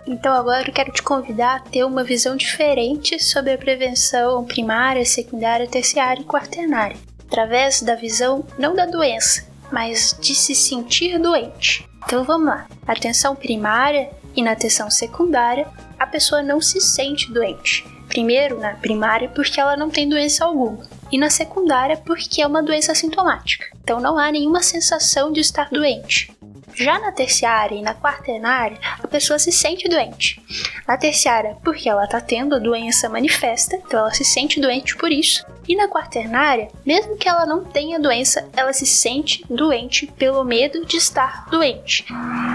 Então 0.05 0.33
agora 0.33 0.69
eu 0.69 0.73
quero 0.73 0.93
te 0.93 1.03
convidar 1.03 1.57
a 1.57 1.61
ter 1.61 1.85
uma 1.85 2.03
visão 2.03 2.37
diferente 2.37 3.23
sobre 3.23 3.53
a 3.53 3.59
prevenção 3.59 4.45
primária, 4.45 5.05
secundária, 5.05 5.67
terciária 5.69 6.23
e 6.23 6.25
quaternária, 6.25 6.97
através 7.27 7.83
da 7.83 7.95
visão 7.95 8.45
não 8.59 8.75
da 8.75 8.87
doença, 8.87 9.47
mas 9.71 10.17
de 10.21 10.35
se 10.35 10.55
sentir 10.55 11.19
doente. 11.19 11.89
Então 12.05 12.25
vamos 12.25 12.47
lá. 12.49 12.67
Na 12.87 12.95
atenção 12.95 13.37
primária 13.37 14.11
e 14.35 14.43
na 14.43 14.53
atenção 14.53 14.91
secundária, 14.91 15.67
a 15.99 16.07
pessoa 16.07 16.43
não 16.43 16.61
se 16.61 16.81
sente 16.81 17.33
doente. 17.33 17.85
Primeiro, 18.09 18.59
na 18.61 18.75
primária, 18.75 19.29
porque 19.29 19.61
ela 19.61 19.77
não 19.77 19.91
tem 19.91 20.09
doença 20.09 20.45
alguma 20.45 20.96
e 21.11 21.19
na 21.19 21.31
secundária 21.31 21.97
porque 21.97 22.43
é 22.43 22.47
uma 22.47 22.63
doença 22.63 22.95
sintomática. 22.95 23.67
Então 23.83 24.01
não 24.01 24.19
há 24.19 24.31
nenhuma 24.31 24.63
sensação 24.63 25.33
de 25.33 25.41
estar 25.41 25.71
doente. 25.71 26.31
Já 26.75 26.99
na 26.99 27.11
terciária 27.11 27.75
e 27.75 27.81
na 27.81 27.95
quaternária, 27.95 28.79
a 29.03 29.09
pessoa 29.09 29.39
se 29.39 29.51
sente 29.51 29.89
doente. 29.89 30.43
Na 30.87 30.99
terciária, 30.99 31.57
porque 31.65 31.89
ela 31.89 32.05
está 32.05 32.21
tendo 32.21 32.55
a 32.55 32.59
doença 32.59 33.09
manifesta, 33.09 33.77
então 33.77 34.01
ela 34.01 34.13
se 34.13 34.25
sente 34.25 34.61
doente 34.61 34.95
por 34.97 35.11
isso. 35.11 35.43
E 35.69 35.77
na 35.77 35.89
quaternária, 35.89 36.69
mesmo 36.85 37.17
que 37.17 37.29
ela 37.29 37.45
não 37.45 37.65
tenha 37.65 37.99
doença, 37.99 38.49
ela 38.57 38.73
se 38.73 38.87
sente 38.87 39.45
doente 39.51 40.07
pelo 40.07 40.45
medo 40.45 40.85
de 40.85 40.97
estar 40.97 41.47
doente. 41.51 42.07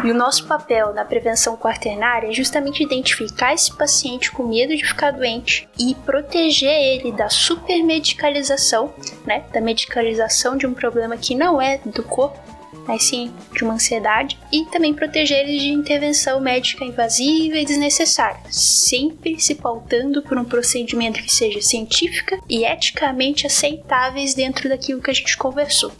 E 0.03 0.12
o 0.12 0.13
nosso 0.13 0.48
papel 0.48 0.94
na 0.94 1.06
prevenção 1.06 1.58
quaternária 1.58 2.30
é 2.30 2.34
justamente 2.34 2.84
identificar 2.84 3.53
esse 3.53 3.75
paciente 3.75 4.32
com 4.32 4.44
medo 4.44 4.75
de 4.75 4.86
ficar 4.86 5.12
doente 5.12 5.68
e 5.77 5.94
proteger 5.96 6.72
ele 6.72 7.12
da 7.12 7.30
supermedicalização, 7.30 8.94
né, 9.25 9.44
da 9.53 9.62
medicalização 9.62 10.58
de 10.58 10.65
um 10.65 10.74
problema 10.74 11.18
que 11.18 11.36
não 11.36 11.62
é 11.62 11.80
do 11.86 12.03
corpo 12.03 12.61
mas 12.88 13.04
sim 13.04 13.32
de 13.54 13.64
uma 13.64 13.74
ansiedade, 13.74 14.38
e 14.52 14.66
também 14.66 14.94
proteger 14.94 15.40
eles 15.40 15.62
de 15.62 15.70
intervenção 15.70 16.40
médica 16.40 16.84
invasiva 16.84 17.58
e 17.58 17.66
desnecessária, 17.66 18.42
sempre 18.50 19.40
se 19.40 19.56
pautando 19.56 20.22
por 20.22 20.38
um 20.38 20.46
procedimento 20.46 21.22
que 21.22 21.32
seja 21.32 21.62
científica 21.62 22.40
e 22.50 22.66
eticamente 22.66 23.48
aceitáveis 23.48 24.34
dentro 24.34 24.70
daquilo 24.70 25.02
que 25.02 25.12
a 25.12 25.14
gente 25.14 25.38
conversou. 25.38 25.92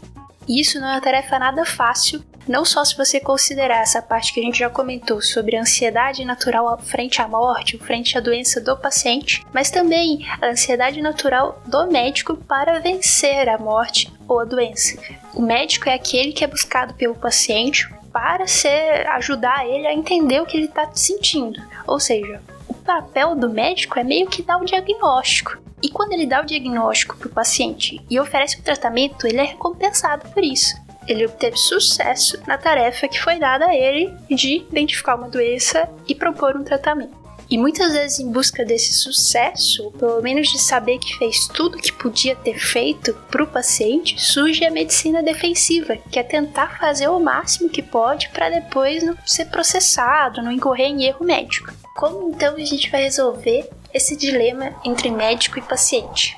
Isso 0.48 0.80
não 0.80 0.88
é 0.88 0.92
uma 0.92 1.00
tarefa 1.00 1.38
nada 1.38 1.64
fácil, 1.64 2.22
não 2.48 2.64
só 2.64 2.84
se 2.84 2.96
você 2.96 3.20
considerar 3.20 3.82
essa 3.82 4.02
parte 4.02 4.34
que 4.34 4.40
a 4.40 4.42
gente 4.42 4.58
já 4.58 4.68
comentou 4.68 5.20
sobre 5.20 5.56
a 5.56 5.60
ansiedade 5.60 6.24
natural 6.24 6.76
frente 6.78 7.22
à 7.22 7.28
morte, 7.28 7.78
frente 7.78 8.18
à 8.18 8.20
doença 8.20 8.60
do 8.60 8.76
paciente, 8.76 9.44
mas 9.52 9.70
também 9.70 10.26
a 10.40 10.48
ansiedade 10.48 11.00
natural 11.00 11.62
do 11.66 11.86
médico 11.86 12.36
para 12.36 12.80
vencer 12.80 13.48
a 13.48 13.58
morte 13.58 14.12
ou 14.26 14.40
a 14.40 14.44
doença. 14.44 14.98
O 15.34 15.40
médico 15.40 15.88
é 15.88 15.94
aquele 15.94 16.32
que 16.32 16.44
é 16.44 16.48
buscado 16.48 16.94
pelo 16.94 17.14
paciente 17.14 17.88
para 18.12 18.46
ser, 18.46 19.06
ajudar 19.10 19.66
ele 19.66 19.86
a 19.86 19.94
entender 19.94 20.40
o 20.40 20.46
que 20.46 20.56
ele 20.56 20.66
está 20.66 20.90
sentindo. 20.92 21.62
Ou 21.86 21.98
seja, 21.98 22.42
o 22.68 22.74
papel 22.74 23.34
do 23.34 23.48
médico 23.48 23.98
é 23.98 24.04
meio 24.04 24.28
que 24.28 24.42
dar 24.42 24.58
o 24.58 24.64
diagnóstico. 24.64 25.58
E 25.82 25.88
quando 25.88 26.12
ele 26.12 26.26
dá 26.26 26.40
o 26.40 26.46
diagnóstico 26.46 27.16
para 27.16 27.28
o 27.28 27.32
paciente 27.32 28.00
e 28.08 28.20
oferece 28.20 28.60
o 28.60 28.62
tratamento, 28.62 29.26
ele 29.26 29.38
é 29.38 29.44
recompensado 29.44 30.28
por 30.30 30.44
isso. 30.44 30.76
Ele 31.08 31.26
obteve 31.26 31.56
sucesso 31.56 32.40
na 32.46 32.56
tarefa 32.56 33.08
que 33.08 33.20
foi 33.20 33.38
dada 33.38 33.66
a 33.66 33.74
ele 33.74 34.12
de 34.30 34.58
identificar 34.58 35.16
uma 35.16 35.28
doença 35.28 35.88
e 36.06 36.14
propor 36.14 36.56
um 36.56 36.62
tratamento. 36.62 37.22
E 37.50 37.58
muitas 37.58 37.92
vezes, 37.92 38.18
em 38.18 38.32
busca 38.32 38.64
desse 38.64 38.94
sucesso, 38.94 39.84
ou 39.84 39.92
pelo 39.92 40.22
menos 40.22 40.48
de 40.48 40.58
saber 40.58 40.98
que 40.98 41.18
fez 41.18 41.46
tudo 41.48 41.76
que 41.76 41.92
podia 41.92 42.34
ter 42.34 42.58
feito 42.58 43.12
para 43.30 43.42
o 43.42 43.46
paciente, 43.46 44.18
surge 44.18 44.64
a 44.64 44.70
medicina 44.70 45.22
defensiva, 45.22 45.98
que 46.10 46.18
é 46.18 46.22
tentar 46.22 46.78
fazer 46.78 47.08
o 47.08 47.20
máximo 47.20 47.68
que 47.68 47.82
pode 47.82 48.30
para 48.30 48.48
depois 48.48 49.02
não 49.02 49.14
ser 49.26 49.46
processado, 49.46 50.40
não 50.40 50.50
incorrer 50.50 50.86
em 50.86 51.04
erro 51.04 51.26
médico. 51.26 51.70
Como 51.94 52.30
então 52.30 52.54
a 52.54 52.64
gente 52.64 52.90
vai 52.90 53.02
resolver 53.02 53.68
esse 53.92 54.16
dilema 54.16 54.74
entre 54.84 55.10
médico 55.10 55.58
e 55.58 55.62
paciente? 55.62 56.36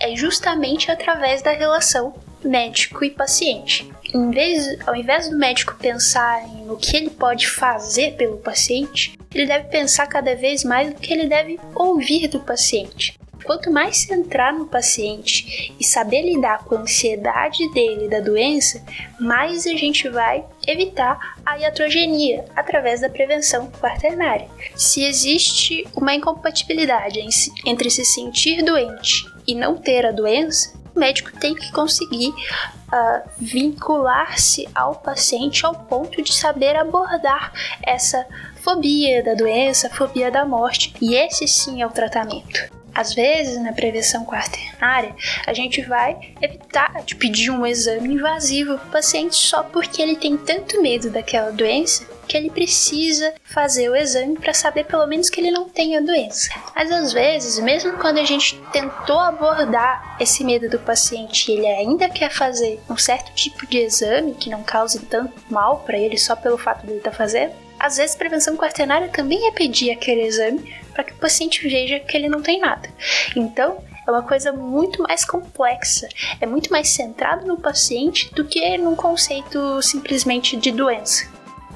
É 0.00 0.14
justamente 0.14 0.90
através 0.90 1.42
da 1.42 1.52
relação 1.52 2.14
médico 2.44 3.04
e 3.04 3.10
paciente. 3.10 3.90
Em 4.14 4.30
vez, 4.30 4.78
ao 4.86 4.94
invés 4.94 5.28
do 5.28 5.36
médico 5.36 5.76
pensar 5.78 6.46
no 6.64 6.76
que 6.76 6.96
ele 6.96 7.10
pode 7.10 7.48
fazer 7.48 8.14
pelo 8.14 8.38
paciente, 8.38 9.18
ele 9.34 9.46
deve 9.46 9.68
pensar 9.68 10.06
cada 10.06 10.34
vez 10.34 10.64
mais 10.64 10.88
no 10.88 10.94
que 10.94 11.12
ele 11.12 11.26
deve 11.26 11.58
ouvir 11.74 12.28
do 12.28 12.40
paciente. 12.40 13.18
Quanto 13.46 13.70
mais 13.70 13.98
centrar 13.98 14.52
no 14.52 14.66
paciente 14.66 15.72
e 15.78 15.84
saber 15.84 16.22
lidar 16.22 16.64
com 16.64 16.74
a 16.74 16.80
ansiedade 16.80 17.70
dele 17.72 18.08
da 18.08 18.18
doença, 18.18 18.84
mais 19.20 19.66
a 19.66 19.70
gente 19.70 20.08
vai 20.08 20.44
evitar 20.66 21.36
a 21.46 21.56
iatrogenia 21.56 22.44
através 22.56 23.00
da 23.00 23.08
prevenção 23.08 23.70
quaternária. 23.70 24.48
Se 24.74 25.04
existe 25.04 25.86
uma 25.94 26.12
incompatibilidade 26.12 27.20
entre 27.64 27.88
se 27.88 28.04
sentir 28.04 28.64
doente 28.64 29.24
e 29.46 29.54
não 29.54 29.76
ter 29.76 30.04
a 30.04 30.10
doença, 30.10 30.74
o 30.94 30.98
médico 30.98 31.30
tem 31.38 31.54
que 31.54 31.70
conseguir 31.70 32.30
uh, 32.30 33.30
vincular-se 33.38 34.68
ao 34.74 34.96
paciente 34.96 35.64
ao 35.64 35.74
ponto 35.74 36.20
de 36.20 36.34
saber 36.34 36.74
abordar 36.74 37.52
essa 37.82 38.26
fobia 38.56 39.22
da 39.22 39.34
doença, 39.34 39.88
fobia 39.90 40.30
da 40.30 40.44
morte, 40.44 40.92
e 41.00 41.14
esse 41.14 41.46
sim 41.46 41.80
é 41.80 41.86
o 41.86 41.90
tratamento. 41.90 42.75
Às 42.96 43.12
vezes, 43.12 43.62
na 43.62 43.74
prevenção 43.74 44.24
quaternária, 44.24 45.14
a 45.46 45.52
gente 45.52 45.82
vai 45.82 46.16
evitar 46.40 47.02
de 47.04 47.14
pedir 47.14 47.50
um 47.50 47.66
exame 47.66 48.14
invasivo 48.14 48.78
para 48.78 48.88
o 48.88 48.90
paciente 48.90 49.36
só 49.36 49.62
porque 49.62 50.00
ele 50.00 50.16
tem 50.16 50.34
tanto 50.34 50.80
medo 50.80 51.10
daquela 51.10 51.52
doença 51.52 52.06
que 52.26 52.38
ele 52.38 52.50
precisa 52.50 53.34
fazer 53.44 53.90
o 53.90 53.94
exame 53.94 54.38
para 54.38 54.54
saber 54.54 54.84
pelo 54.84 55.06
menos 55.06 55.28
que 55.28 55.40
ele 55.40 55.50
não 55.50 55.68
tem 55.68 55.94
a 55.94 56.00
doença. 56.00 56.50
Mas 56.74 56.90
às 56.90 57.12
vezes, 57.12 57.58
mesmo 57.60 57.92
quando 57.98 58.16
a 58.16 58.24
gente 58.24 58.58
tentou 58.72 59.20
abordar 59.20 60.16
esse 60.18 60.42
medo 60.42 60.68
do 60.70 60.78
paciente 60.78 61.52
e 61.52 61.54
ele 61.54 61.66
ainda 61.66 62.08
quer 62.08 62.30
fazer 62.30 62.80
um 62.88 62.96
certo 62.96 63.30
tipo 63.34 63.66
de 63.66 63.76
exame 63.76 64.34
que 64.34 64.48
não 64.48 64.62
cause 64.62 65.00
tanto 65.00 65.34
mal 65.50 65.80
para 65.80 65.98
ele 65.98 66.16
só 66.16 66.34
pelo 66.34 66.56
fato 66.56 66.86
de 66.86 66.92
ele 66.92 66.98
estar 66.98 67.10
tá 67.10 67.16
fazendo, 67.16 67.52
às 67.78 67.96
vezes 67.96 68.16
prevenção 68.16 68.56
quaternária 68.56 69.08
também 69.08 69.46
é 69.46 69.52
pedir 69.52 69.90
aquele 69.90 70.22
exame 70.22 70.74
para 70.92 71.04
que 71.04 71.12
o 71.12 71.16
paciente 71.16 71.68
veja 71.68 72.00
que 72.00 72.16
ele 72.16 72.28
não 72.28 72.42
tem 72.42 72.58
nada. 72.58 72.88
Então, 73.36 73.84
é 74.06 74.10
uma 74.10 74.22
coisa 74.22 74.52
muito 74.52 75.02
mais 75.02 75.24
complexa, 75.24 76.08
é 76.40 76.46
muito 76.46 76.70
mais 76.70 76.88
centrado 76.88 77.46
no 77.46 77.58
paciente 77.58 78.32
do 78.34 78.44
que 78.44 78.78
num 78.78 78.94
conceito 78.94 79.82
simplesmente 79.82 80.56
de 80.56 80.70
doença. 80.70 81.26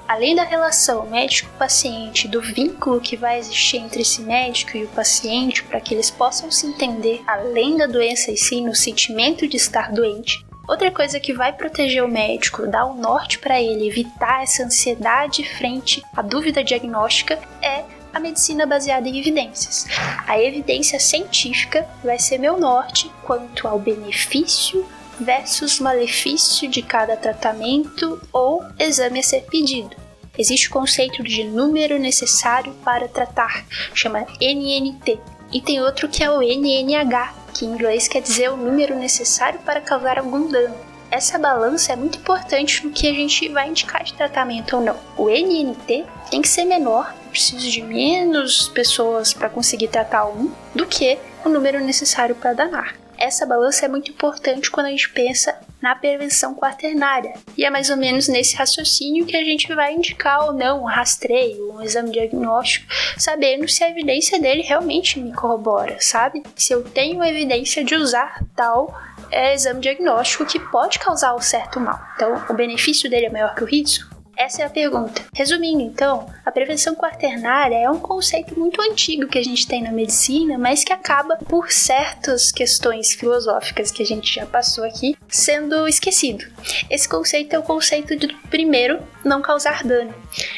Além 0.06 0.34
da 0.34 0.42
relação 0.42 1.06
médico-paciente, 1.06 2.26
do 2.26 2.40
vínculo 2.40 3.00
que 3.00 3.16
vai 3.16 3.38
existir 3.38 3.76
entre 3.76 4.02
esse 4.02 4.22
médico 4.22 4.76
e 4.76 4.84
o 4.84 4.88
paciente 4.88 5.62
para 5.62 5.80
que 5.80 5.94
eles 5.94 6.10
possam 6.10 6.50
se 6.50 6.66
entender 6.66 7.22
além 7.26 7.76
da 7.76 7.86
doença 7.86 8.30
em 8.32 8.36
si, 8.36 8.60
no 8.60 8.74
sentimento 8.74 9.46
de 9.46 9.56
estar 9.56 9.92
doente, 9.92 10.44
Outra 10.68 10.90
coisa 10.90 11.18
que 11.18 11.32
vai 11.32 11.52
proteger 11.52 12.04
o 12.04 12.08
médico, 12.08 12.66
dar 12.66 12.86
o 12.86 12.94
norte 12.94 13.38
para 13.38 13.60
ele, 13.60 13.88
evitar 13.88 14.42
essa 14.42 14.62
ansiedade 14.62 15.44
frente 15.56 16.02
à 16.16 16.22
dúvida 16.22 16.62
diagnóstica 16.62 17.38
é 17.60 17.84
a 18.12 18.20
medicina 18.20 18.66
baseada 18.66 19.08
em 19.08 19.18
evidências. 19.18 19.86
A 20.26 20.40
evidência 20.40 20.98
científica 20.98 21.86
vai 22.04 22.18
ser 22.18 22.38
meu 22.38 22.58
norte 22.58 23.10
quanto 23.22 23.66
ao 23.66 23.78
benefício 23.78 24.86
versus 25.18 25.78
malefício 25.80 26.68
de 26.68 26.82
cada 26.82 27.16
tratamento 27.16 28.20
ou 28.32 28.64
exame 28.78 29.20
a 29.20 29.22
ser 29.22 29.42
pedido. 29.42 29.96
Existe 30.38 30.68
o 30.68 30.72
conceito 30.72 31.22
de 31.22 31.44
número 31.44 31.98
necessário 31.98 32.72
para 32.84 33.06
tratar, 33.06 33.64
chama 33.94 34.26
NNT, 34.40 35.18
e 35.52 35.60
tem 35.60 35.82
outro 35.82 36.08
que 36.08 36.22
é 36.22 36.30
o 36.30 36.40
NNH, 36.40 37.34
que 37.60 37.66
em 37.66 37.74
inglês 37.74 38.08
quer 38.08 38.22
dizer 38.22 38.50
o 38.50 38.56
número 38.56 38.96
necessário 38.96 39.60
para 39.60 39.82
causar 39.82 40.18
algum 40.18 40.48
dano. 40.48 40.74
Essa 41.10 41.38
balança 41.38 41.92
é 41.92 41.96
muito 41.96 42.16
importante 42.16 42.86
no 42.86 42.90
que 42.90 43.06
a 43.06 43.12
gente 43.12 43.50
vai 43.50 43.68
indicar 43.68 44.02
de 44.02 44.14
tratamento 44.14 44.76
ou 44.76 44.82
não. 44.82 44.96
O 45.14 45.28
NNT 45.28 46.06
tem 46.30 46.40
que 46.40 46.48
ser 46.48 46.64
menor, 46.64 47.14
eu 47.26 47.30
preciso 47.30 47.70
de 47.70 47.82
menos 47.82 48.70
pessoas 48.70 49.34
para 49.34 49.50
conseguir 49.50 49.88
tratar 49.88 50.24
um, 50.26 50.50
do 50.74 50.86
que 50.86 51.18
o 51.44 51.50
número 51.50 51.80
necessário 51.80 52.34
para 52.34 52.54
danar. 52.54 52.94
Essa 53.18 53.44
balança 53.44 53.84
é 53.84 53.88
muito 53.88 54.10
importante 54.10 54.70
quando 54.70 54.86
a 54.86 54.90
gente 54.90 55.10
pensa 55.10 55.58
na 55.80 55.94
prevenção 55.94 56.54
quaternária. 56.54 57.34
E 57.56 57.64
é 57.64 57.70
mais 57.70 57.90
ou 57.90 57.96
menos 57.96 58.28
nesse 58.28 58.56
raciocínio 58.56 59.26
que 59.26 59.36
a 59.36 59.44
gente 59.44 59.72
vai 59.74 59.94
indicar 59.94 60.44
ou 60.44 60.52
não 60.52 60.82
um 60.82 60.86
rastreio, 60.86 61.72
um 61.72 61.82
exame 61.82 62.10
diagnóstico, 62.10 62.86
sabendo 63.16 63.68
se 63.68 63.82
a 63.82 63.90
evidência 63.90 64.38
dele 64.40 64.62
realmente 64.62 65.18
me 65.18 65.32
corrobora, 65.32 65.96
sabe? 66.00 66.42
Se 66.54 66.72
eu 66.72 66.82
tenho 66.82 67.22
evidência 67.24 67.82
de 67.84 67.94
usar 67.94 68.44
tal 68.54 68.94
é, 69.30 69.54
exame 69.54 69.80
diagnóstico 69.80 70.44
que 70.44 70.58
pode 70.58 70.98
causar 70.98 71.34
um 71.34 71.40
certo 71.40 71.80
mal. 71.80 72.00
Então, 72.14 72.44
o 72.48 72.54
benefício 72.54 73.08
dele 73.08 73.26
é 73.26 73.30
maior 73.30 73.54
que 73.54 73.62
o 73.62 73.66
risco? 73.66 74.19
Essa 74.40 74.62
é 74.62 74.64
a 74.64 74.70
pergunta. 74.70 75.22
Resumindo, 75.34 75.82
então, 75.82 76.26
a 76.46 76.50
prevenção 76.50 76.94
quaternária 76.94 77.76
é 77.76 77.90
um 77.90 78.00
conceito 78.00 78.58
muito 78.58 78.80
antigo 78.80 79.26
que 79.26 79.38
a 79.38 79.44
gente 79.44 79.68
tem 79.68 79.82
na 79.82 79.92
medicina, 79.92 80.56
mas 80.56 80.82
que 80.82 80.94
acaba, 80.94 81.36
por 81.36 81.70
certas 81.70 82.50
questões 82.50 83.12
filosóficas 83.12 83.90
que 83.90 84.02
a 84.02 84.06
gente 84.06 84.34
já 84.34 84.46
passou 84.46 84.82
aqui, 84.84 85.14
sendo 85.28 85.86
esquecido. 85.86 86.46
Esse 86.88 87.06
conceito 87.06 87.54
é 87.54 87.58
o 87.58 87.62
conceito 87.62 88.16
de 88.16 88.28
primeiro 88.48 89.02
não 89.22 89.42
causar 89.42 89.84
dano. 89.84 90.14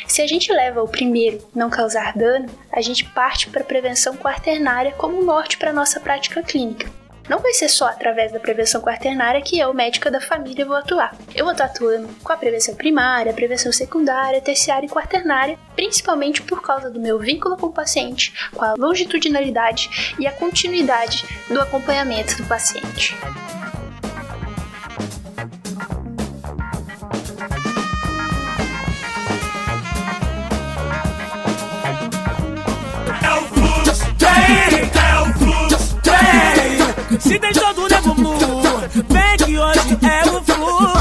Se 0.07 0.23
a 0.23 0.29
gente 0.29 0.53
leva 0.53 0.81
o 0.81 0.87
primeiro 0.87 1.45
não 1.53 1.69
causar 1.69 2.17
dano, 2.17 2.47
a 2.71 2.81
gente 2.81 3.05
parte 3.07 3.51
para 3.51 3.63
a 3.63 3.67
prevenção 3.67 4.17
quaternária 4.17 4.93
como 4.93 5.25
norte 5.25 5.59
para 5.59 5.73
nossa 5.73 5.99
prática 5.99 6.41
clínica 6.41 7.02
não 7.29 7.39
vai 7.39 7.53
ser 7.53 7.69
só 7.69 7.87
através 7.87 8.33
da 8.33 8.41
prevenção 8.41 8.81
quaternária 8.81 9.41
que 9.41 9.59
eu, 9.59 9.73
médica 9.73 10.11
da 10.11 10.21
família, 10.21 10.67
vou 10.67 10.77
atuar. 10.77 11.17
Eu 11.35 11.45
vou 11.45 11.53
estar 11.53 11.67
atuando 11.67 12.09
com 12.23 12.33
a 12.33 12.37
prevenção 12.37 12.75
primária, 12.75 13.33
prevenção 13.33 13.73
secundária, 13.73 14.41
terciária 14.41 14.87
e 14.87 14.91
quaternária, 14.91 15.59
principalmente 15.75 16.43
por 16.43 16.61
causa 16.63 16.91
do 16.91 17.01
meu 17.01 17.19
vínculo 17.19 17.57
com 17.57 17.67
o 17.67 17.73
paciente, 17.73 18.51
com 18.55 18.65
a 18.65 18.75
longitudinalidade 18.75 20.15
e 20.19 20.27
a 20.27 20.33
continuidade 20.33 21.25
do 21.49 21.61
acompanhamento 21.61 22.37
do 22.37 22.49
paciente. 22.49 23.17
Se 37.21 37.39
tem 37.39 37.53
todo 37.53 37.89
nego 37.89 38.15
blue, 38.15 38.39
vem 39.09 39.37
que 39.45 39.59
hoje 39.59 39.99
é 40.03 40.23
o 40.29 40.43
fluxo. 40.43 40.93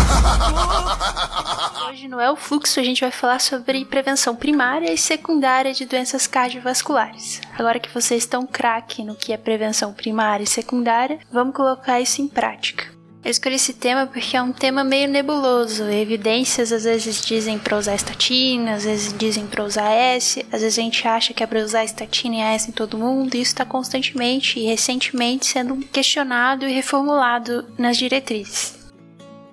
Hoje 1.89 2.07
não 2.07 2.19
é 2.19 2.31
o 2.31 2.35
fluxo, 2.35 2.79
a 2.79 2.83
gente 2.83 3.01
vai 3.01 3.11
falar 3.11 3.39
sobre 3.39 3.85
prevenção 3.85 4.35
primária 4.35 4.91
e 4.93 4.97
secundária 4.97 5.73
de 5.73 5.85
doenças 5.85 6.27
cardiovasculares. 6.27 7.41
Agora 7.57 7.79
que 7.79 7.93
vocês 7.93 8.23
estão 8.23 8.45
craque 8.45 9.03
no 9.03 9.15
que 9.15 9.33
é 9.33 9.37
prevenção 9.37 9.93
primária 9.93 10.43
e 10.43 10.47
secundária, 10.47 11.19
vamos 11.31 11.55
colocar 11.55 11.99
isso 11.99 12.21
em 12.21 12.27
prática. 12.27 13.00
Eu 13.23 13.29
escolhi 13.29 13.53
esse 13.53 13.73
tema 13.73 14.07
porque 14.07 14.35
é 14.35 14.41
um 14.41 14.51
tema 14.51 14.83
meio 14.83 15.07
nebuloso. 15.07 15.83
Evidências 15.83 16.71
às 16.71 16.85
vezes 16.85 17.21
dizem 17.21 17.59
para 17.59 17.77
usar 17.77 17.93
estatina, 17.93 18.73
às 18.73 18.83
vezes 18.83 19.15
dizem 19.15 19.45
para 19.45 19.63
usar 19.63 19.91
S, 19.91 20.43
às 20.51 20.61
vezes 20.61 20.79
a 20.79 20.81
gente 20.81 21.07
acha 21.07 21.31
que 21.31 21.43
é 21.43 21.45
para 21.45 21.63
usar 21.63 21.83
estatina 21.83 22.37
e 22.37 22.39
S 22.39 22.67
em 22.67 22.73
todo 22.73 22.97
mundo, 22.97 23.35
e 23.35 23.41
isso 23.41 23.51
está 23.51 23.63
constantemente 23.63 24.59
e 24.59 24.65
recentemente 24.65 25.45
sendo 25.45 25.77
questionado 25.87 26.67
e 26.67 26.73
reformulado 26.73 27.67
nas 27.77 27.95
diretrizes. 27.95 28.79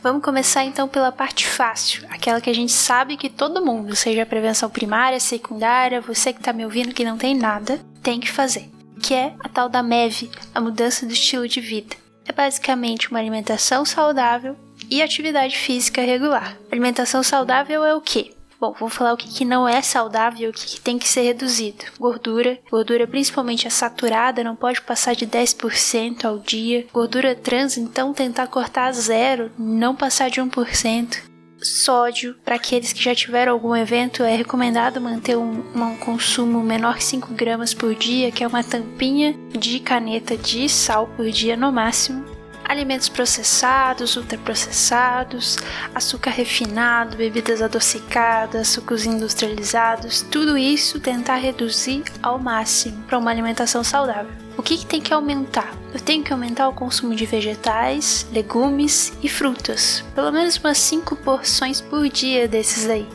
Vamos 0.03 0.23
começar 0.23 0.65
então 0.65 0.89
pela 0.89 1.13
parte 1.13 1.47
fácil, 1.47 2.07
aquela 2.09 2.41
que 2.41 2.49
a 2.49 2.55
gente 2.55 2.73
sabe 2.73 3.19
que 3.19 3.29
todo 3.29 3.65
mundo, 3.65 3.95
seja 3.95 4.25
prevenção 4.25 4.71
primária, 4.71 5.21
secundária, 5.21 6.01
você 6.01 6.33
que 6.33 6.39
está 6.39 6.55
me 6.55 6.65
ouvindo 6.65 6.95
que 6.95 7.05
não 7.05 7.19
tem 7.19 7.35
nada, 7.35 7.79
tem 8.03 8.19
que 8.19 8.31
fazer, 8.31 8.71
que 9.03 9.13
é 9.13 9.35
a 9.41 9.49
tal 9.49 9.69
da 9.69 9.83
MEV, 9.83 10.31
a 10.55 10.61
mudança 10.61 11.05
do 11.05 11.13
estilo 11.13 11.47
de 11.47 11.61
vida 11.61 12.08
é 12.29 12.33
basicamente 12.33 13.11
uma 13.11 13.19
alimentação 13.19 13.85
saudável 13.85 14.55
e 14.91 15.03
atividade 15.03 15.57
física 15.57 16.03
regular. 16.03 16.57
Alimentação 16.71 17.23
saudável 17.23 17.85
é 17.85 17.95
o 17.95 18.01
quê? 18.01 18.33
Bom, 18.61 18.75
vou 18.79 18.89
falar 18.89 19.13
o 19.13 19.17
que, 19.17 19.29
que 19.29 19.45
não 19.45 19.69
é 19.69 19.81
saudável 19.81 20.49
e 20.49 20.51
o 20.51 20.53
que, 20.53 20.67
que, 20.67 20.81
tem 20.81 20.99
que 20.99 21.09
ser 21.09 21.23
reduzido. 21.23 21.85
Gordura, 21.97 22.59
gordura 22.69 23.07
principalmente 23.07 23.69
a 23.69 23.71
saturada, 23.71 24.43
não 24.43 24.57
pode 24.57 24.81
passar 24.83 25.15
de 25.15 25.29
10% 25.29 26.25
ao 26.25 26.41
dia. 26.41 26.85
Gordura 26.93 27.37
trans, 27.37 27.79
então 27.79 28.13
tentar 28.13 28.49
cortar 28.49 28.91
zero, 28.93 29.53
não 29.57 29.95
passar 29.95 30.29
de 30.29 30.41
1% 30.41 31.28
sódio. 31.63 32.35
Para 32.45 32.57
aqueles 32.57 32.93
que 32.93 33.03
já 33.03 33.15
tiveram 33.15 33.53
algum 33.53 33.75
evento, 33.75 34.23
é 34.23 34.37
recomendado 34.37 35.01
manter 35.01 35.37
um, 35.37 35.63
um, 35.75 35.97
consumo 35.97 36.61
menor 36.63 36.97
que 36.97 37.05
5 37.05 37.35
gramas 37.35 37.75
por 37.75 37.95
dia, 37.95 38.31
que 38.31 38.45
é 38.45 38.47
uma 38.47 38.63
tampinha 38.63 39.35
de 39.59 39.81
caneta 39.81 40.37
de 40.37 40.69
sal 40.69 41.09
por 41.17 41.31
dia 41.31 41.57
no 41.57 41.73
máximo 41.73 42.38
alimentos 42.69 43.09
processados, 43.09 44.17
ultraprocessados, 44.17 45.57
açúcar 45.95 46.31
refinado, 46.31 47.17
bebidas 47.17 47.63
adocicadas, 47.63 48.69
sucos 48.69 49.07
industrializados, 49.07 50.23
tudo 50.23 50.59
isso 50.59 51.01
tentar 51.01 51.37
reduzir 51.37 52.05
ao 52.23 52.39
máximo 52.39 53.03
para 53.05 53.19
uma 53.19 53.31
alimentação 53.31 53.83
saudável. 53.83 54.31
O 54.57 54.63
que, 54.63 54.77
que 54.77 54.87
tem 54.87 55.01
que 55.01 55.15
aumentar? 55.15 55.73
Eu 55.95 56.01
tenho 56.01 56.23
que 56.23 56.33
aumentar 56.33 56.69
o 56.69 56.75
consumo 56.75 57.15
de 57.15 57.25
vegetais, 57.25 58.27
legumes 58.33 59.13
e 59.23 59.29
frutas, 59.29 60.05
pelo 60.15 60.33
menos 60.33 60.57
umas 60.57 60.79
5 60.79 61.17
porções 61.17 61.81
por 61.81 62.09
dia 62.09 62.47
desses 62.49 62.89
aí. 62.89 63.07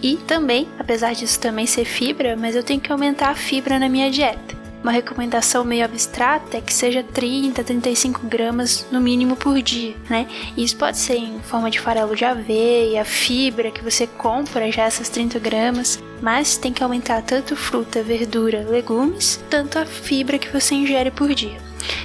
E 0.00 0.16
também, 0.16 0.68
apesar 0.78 1.14
disso 1.14 1.38
também 1.38 1.66
ser 1.66 1.84
fibra, 1.84 2.36
mas 2.36 2.56
eu 2.56 2.62
tenho 2.62 2.80
que 2.80 2.90
aumentar 2.90 3.30
a 3.30 3.34
fibra 3.34 3.78
na 3.78 3.88
minha 3.88 4.10
dieta. 4.10 4.61
Uma 4.82 4.90
recomendação 4.90 5.64
meio 5.64 5.84
abstrata 5.84 6.56
é 6.56 6.60
que 6.60 6.74
seja 6.74 7.04
30, 7.04 7.62
35 7.62 8.26
gramas 8.26 8.84
no 8.90 9.00
mínimo 9.00 9.36
por 9.36 9.62
dia, 9.62 9.94
né? 10.10 10.26
Isso 10.56 10.76
pode 10.76 10.98
ser 10.98 11.14
em 11.14 11.38
forma 11.38 11.70
de 11.70 11.78
farelo 11.78 12.16
de 12.16 12.24
aveia, 12.24 13.04
fibra 13.04 13.70
que 13.70 13.82
você 13.82 14.08
compra 14.08 14.72
já 14.72 14.82
essas 14.82 15.08
30 15.08 15.38
gramas, 15.38 16.02
mas 16.20 16.56
tem 16.56 16.72
que 16.72 16.82
aumentar 16.82 17.22
tanto 17.22 17.54
fruta, 17.54 18.02
verdura, 18.02 18.66
legumes, 18.68 19.40
tanto 19.48 19.78
a 19.78 19.86
fibra 19.86 20.36
que 20.36 20.48
você 20.48 20.74
ingere 20.74 21.12
por 21.12 21.32
dia. 21.32 21.58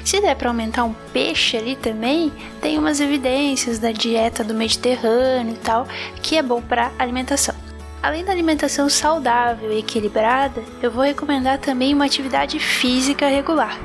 Se 0.06 0.22
der 0.22 0.36
para 0.36 0.50
aumentar 0.50 0.84
um 0.84 0.94
peixe 1.12 1.58
ali 1.58 1.76
também, 1.76 2.32
tem 2.62 2.78
umas 2.78 3.00
evidências 3.00 3.80
da 3.80 3.92
dieta 3.92 4.44
do 4.44 4.54
Mediterrâneo 4.54 5.56
e 5.56 5.58
tal, 5.58 5.88
que 6.22 6.38
é 6.38 6.44
bom 6.44 6.62
para 6.62 6.92
alimentação. 7.00 7.67
Além 8.02 8.24
da 8.24 8.32
alimentação 8.32 8.88
saudável 8.90 9.72
e 9.72 9.80
equilibrada, 9.80 10.64
eu 10.82 10.92
vou 10.92 11.04
recomendar 11.04 11.58
também 11.58 11.94
uma 11.94 12.06
atividade 12.06 12.60
física 12.60 13.28
regular. 13.28 13.78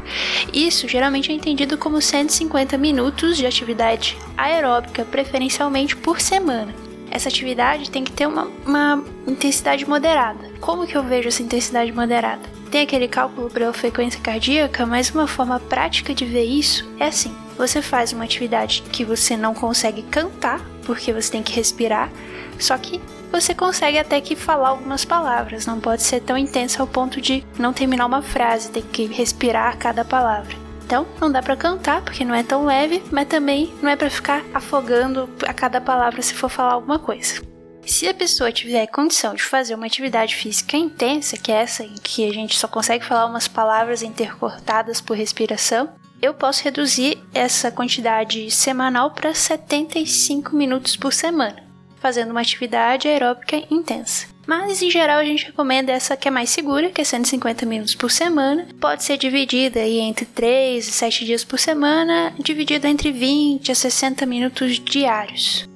Isso 0.53 0.87
geralmente 0.87 1.33
é 1.33 1.35
entendido 1.35 1.79
como 1.79 2.01
150 2.01 2.77
minutos 2.77 3.37
de 3.37 3.47
atividade 3.47 4.19
aeróbica, 4.37 5.05
preferencialmente 5.05 5.97
por 5.97 6.21
semana. 6.21 6.75
Essa 7.11 7.29
atividade 7.29 7.91
tem 7.91 8.05
que 8.05 8.13
ter 8.13 8.27
uma, 8.27 8.51
uma 8.65 9.05
intensidade 9.27 9.87
moderada. 9.87 10.51
Como 10.61 10.87
que 10.87 10.97
eu 10.97 11.03
vejo 11.03 11.29
essa 11.29 11.43
intensidade 11.43 11.93
moderada? 11.93 12.41
Tem 12.71 12.81
aquele 12.81 13.07
cálculo 13.07 13.51
pela 13.51 13.73
frequência 13.73 14.19
cardíaca, 14.19 14.87
mas 14.87 15.11
uma 15.11 15.27
forma 15.27 15.61
prática 15.61 16.15
de 16.15 16.25
ver 16.25 16.45
isso 16.45 16.91
é 16.99 17.07
assim: 17.07 17.37
você 17.57 17.83
faz 17.83 18.13
uma 18.13 18.25
atividade 18.25 18.83
que 18.93 19.05
você 19.05 19.37
não 19.37 19.55
consegue 19.55 20.03
cantar, 20.03 20.61
porque 20.85 21.13
você 21.13 21.33
tem 21.33 21.43
que 21.43 21.53
respirar, 21.53 22.11
só 22.59 22.77
que 22.77 23.01
você 23.31 23.55
consegue 23.55 23.99
até 23.99 24.21
que 24.21 24.37
falar 24.37 24.69
algumas 24.69 25.05
palavras, 25.05 25.65
não 25.65 25.81
pode 25.81 26.03
ser 26.03 26.21
tão 26.21 26.37
intenso 26.37 26.83
ao 26.83 26.87
ponto 26.87 27.21
de 27.21 27.45
não 27.59 27.73
terminar 27.73 28.07
uma 28.07 28.21
frase, 28.21 28.71
ter 28.71 28.83
que 28.83 29.07
respirar 29.07 29.79
cada 29.79 30.05
palavra. 30.05 30.55
Então, 30.85 31.07
não 31.19 31.33
dá 31.33 31.43
para 31.43 31.57
cantar 31.57 32.03
porque 32.03 32.25
não 32.25 32.35
é 32.35 32.43
tão 32.43 32.67
leve, 32.67 33.03
mas 33.11 33.27
também 33.27 33.73
não 33.81 33.89
é 33.89 33.97
para 33.97 34.11
ficar 34.11 34.45
afogando 34.53 35.31
a 35.47 35.55
cada 35.55 35.81
palavra 35.81 36.21
se 36.21 36.35
for 36.35 36.51
falar 36.51 36.75
alguma 36.75 36.99
coisa. 36.99 37.41
Se 37.87 38.07
a 38.07 38.15
pessoa 38.15 38.53
tiver 38.53 38.87
condição 38.87 39.35
de 39.35 39.43
fazer 39.43 39.75
uma 39.75 39.87
atividade 39.87 40.37
física 40.37 40.77
intensa, 40.77 41.37
que 41.37 41.51
é 41.51 41.63
essa 41.63 41.83
em 41.83 41.95
que 41.95 42.29
a 42.29 42.33
gente 42.33 42.59
só 42.59 42.69
consegue 42.69 43.05
falar 43.05 43.27
umas 43.27 43.49
palavras 43.49 44.03
intercortadas 44.03 45.01
por 45.01 45.17
respiração, 45.17 45.89
eu 46.23 46.33
posso 46.33 46.65
reduzir 46.65 47.19
essa 47.35 47.71
quantidade 47.71 48.51
semanal 48.51 49.11
para 49.11 49.35
75 49.35 50.57
minutos 50.57 50.97
por 50.97 51.13
semana 51.13 51.73
fazendo 52.03 52.33
uma 52.33 52.41
atividade 52.41 53.07
aeróbica 53.07 53.63
intensa. 53.71 54.27
Mas 54.45 54.83
em 54.83 54.91
geral 54.91 55.21
a 55.21 55.25
gente 55.25 55.47
recomenda 55.47 55.93
essa 55.93 56.17
que 56.17 56.27
é 56.27 56.31
mais 56.33 56.51
segura, 56.51 56.91
que 56.91 57.01
é 57.01 57.05
150 57.05 57.65
minutos 57.65 57.95
por 57.95 58.11
semana. 58.11 58.67
Pode 58.81 59.05
ser 59.05 59.17
dividida 59.17 59.79
aí 59.79 60.01
entre 60.01 60.25
3 60.25 60.89
e 60.89 60.91
7 60.91 61.25
dias 61.25 61.45
por 61.45 61.61
semana, 61.61 62.35
dividida 62.41 62.89
entre 62.89 63.13
20 63.13 63.71
a 63.71 63.75
60 63.75 64.27
minutos 64.27 64.81
diários. 64.81 65.69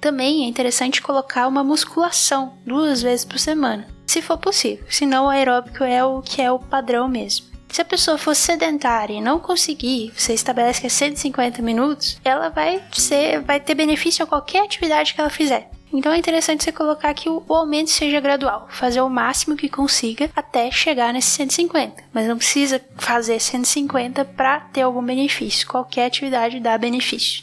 Também 0.00 0.44
é 0.44 0.48
interessante 0.48 1.02
colocar 1.02 1.48
uma 1.48 1.64
musculação 1.64 2.54
duas 2.64 3.02
vezes 3.02 3.24
por 3.24 3.40
semana, 3.40 3.88
se 4.06 4.22
for 4.22 4.38
possível. 4.38 4.84
Senão 4.88 5.26
o 5.26 5.28
aeróbico 5.28 5.82
é 5.82 6.04
o 6.04 6.22
que 6.22 6.40
é 6.40 6.50
o 6.50 6.60
padrão 6.60 7.08
mesmo. 7.08 7.51
Se 7.72 7.80
a 7.80 7.86
pessoa 7.86 8.18
for 8.18 8.36
sedentária 8.36 9.14
e 9.14 9.20
não 9.22 9.40
conseguir, 9.40 10.12
você 10.14 10.34
estabelece 10.34 10.82
que 10.82 10.86
é 10.86 10.90
150 10.90 11.62
minutos, 11.62 12.20
ela 12.22 12.50
vai 12.50 12.82
ser, 12.92 13.40
vai 13.40 13.58
ter 13.58 13.74
benefício 13.74 14.22
a 14.22 14.26
qualquer 14.26 14.62
atividade 14.62 15.14
que 15.14 15.20
ela 15.22 15.30
fizer. 15.30 15.70
Então 15.90 16.12
é 16.12 16.18
interessante 16.18 16.64
você 16.64 16.70
colocar 16.70 17.14
que 17.14 17.30
o, 17.30 17.42
aumento 17.48 17.88
seja 17.88 18.20
gradual, 18.20 18.68
fazer 18.70 19.00
o 19.00 19.08
máximo 19.08 19.56
que 19.56 19.70
consiga 19.70 20.30
até 20.36 20.70
chegar 20.70 21.14
nesse 21.14 21.30
150. 21.30 22.04
Mas 22.12 22.28
não 22.28 22.36
precisa 22.36 22.78
fazer 22.98 23.40
150 23.40 24.22
para 24.26 24.60
ter 24.60 24.82
algum 24.82 25.02
benefício. 25.02 25.66
Qualquer 25.66 26.04
atividade 26.04 26.60
dá 26.60 26.76
benefício. 26.76 27.42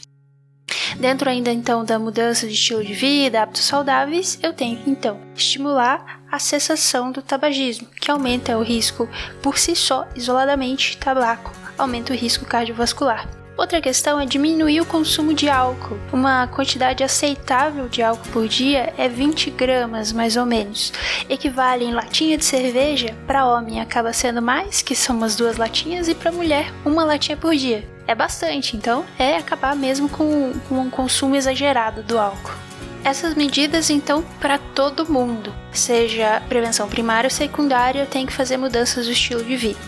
Dentro 1.00 1.30
ainda 1.30 1.50
então 1.50 1.86
da 1.86 1.98
mudança 1.98 2.46
de 2.46 2.54
estilo 2.54 2.84
de 2.84 2.94
vida, 2.94 3.42
hábitos 3.42 3.64
saudáveis, 3.64 4.38
eu 4.44 4.52
tenho 4.52 4.82
então 4.86 5.18
estimular 5.34 6.22
a 6.30 6.38
cessação 6.38 7.12
do 7.12 7.22
tabagismo, 7.22 7.88
que 8.00 8.12
aumenta 8.12 8.58
o 8.58 8.62
risco 8.62 9.08
por 9.42 9.58
si 9.58 9.76
só, 9.76 10.08
isoladamente, 10.14 10.98
tabaco 10.98 11.52
aumenta 11.78 12.12
o 12.12 12.16
risco 12.16 12.46
cardiovascular. 12.46 13.39
Outra 13.60 13.82
questão 13.82 14.18
é 14.18 14.26
diminuir 14.26 14.80
o 14.80 14.86
consumo 14.86 15.34
de 15.34 15.50
álcool. 15.50 16.00
Uma 16.14 16.48
quantidade 16.48 17.04
aceitável 17.04 17.90
de 17.90 18.02
álcool 18.02 18.30
por 18.30 18.48
dia 18.48 18.94
é 18.98 19.10
20 19.10 19.50
gramas, 19.52 20.14
mais 20.14 20.38
ou 20.38 20.46
menos. 20.46 20.94
Equivale 21.30 21.84
em 21.84 21.94
latinha 21.94 22.38
de 22.38 22.46
cerveja, 22.46 23.14
para 23.28 23.46
homem 23.46 23.82
acaba 23.82 24.14
sendo 24.14 24.42
mais, 24.42 24.82
que 24.82 24.96
são 24.96 25.18
umas 25.18 25.36
duas 25.36 25.58
latinhas, 25.58 26.08
e 26.08 26.16
para 26.16 26.32
mulher, 26.32 26.72
uma 26.86 27.04
latinha 27.04 27.36
por 27.36 27.54
dia 27.54 27.84
é 28.08 28.16
bastante, 28.16 28.78
então 28.78 29.06
é 29.20 29.36
acabar 29.36 29.76
mesmo 29.76 30.08
com, 30.08 30.54
com 30.70 30.80
um 30.80 30.90
consumo 30.90 31.36
exagerado 31.36 32.02
do 32.02 32.18
álcool. 32.18 32.56
Essas 33.04 33.36
medidas, 33.36 33.90
então, 33.90 34.24
para 34.40 34.58
todo 34.58 35.12
mundo, 35.12 35.54
seja 35.74 36.42
prevenção 36.48 36.88
primária 36.88 37.28
ou 37.28 37.32
secundária, 37.32 38.06
tem 38.06 38.26
que 38.26 38.32
fazer 38.32 38.56
mudanças 38.56 39.06
do 39.06 39.12
estilo 39.12 39.44
de 39.44 39.58
vida. 39.58 39.80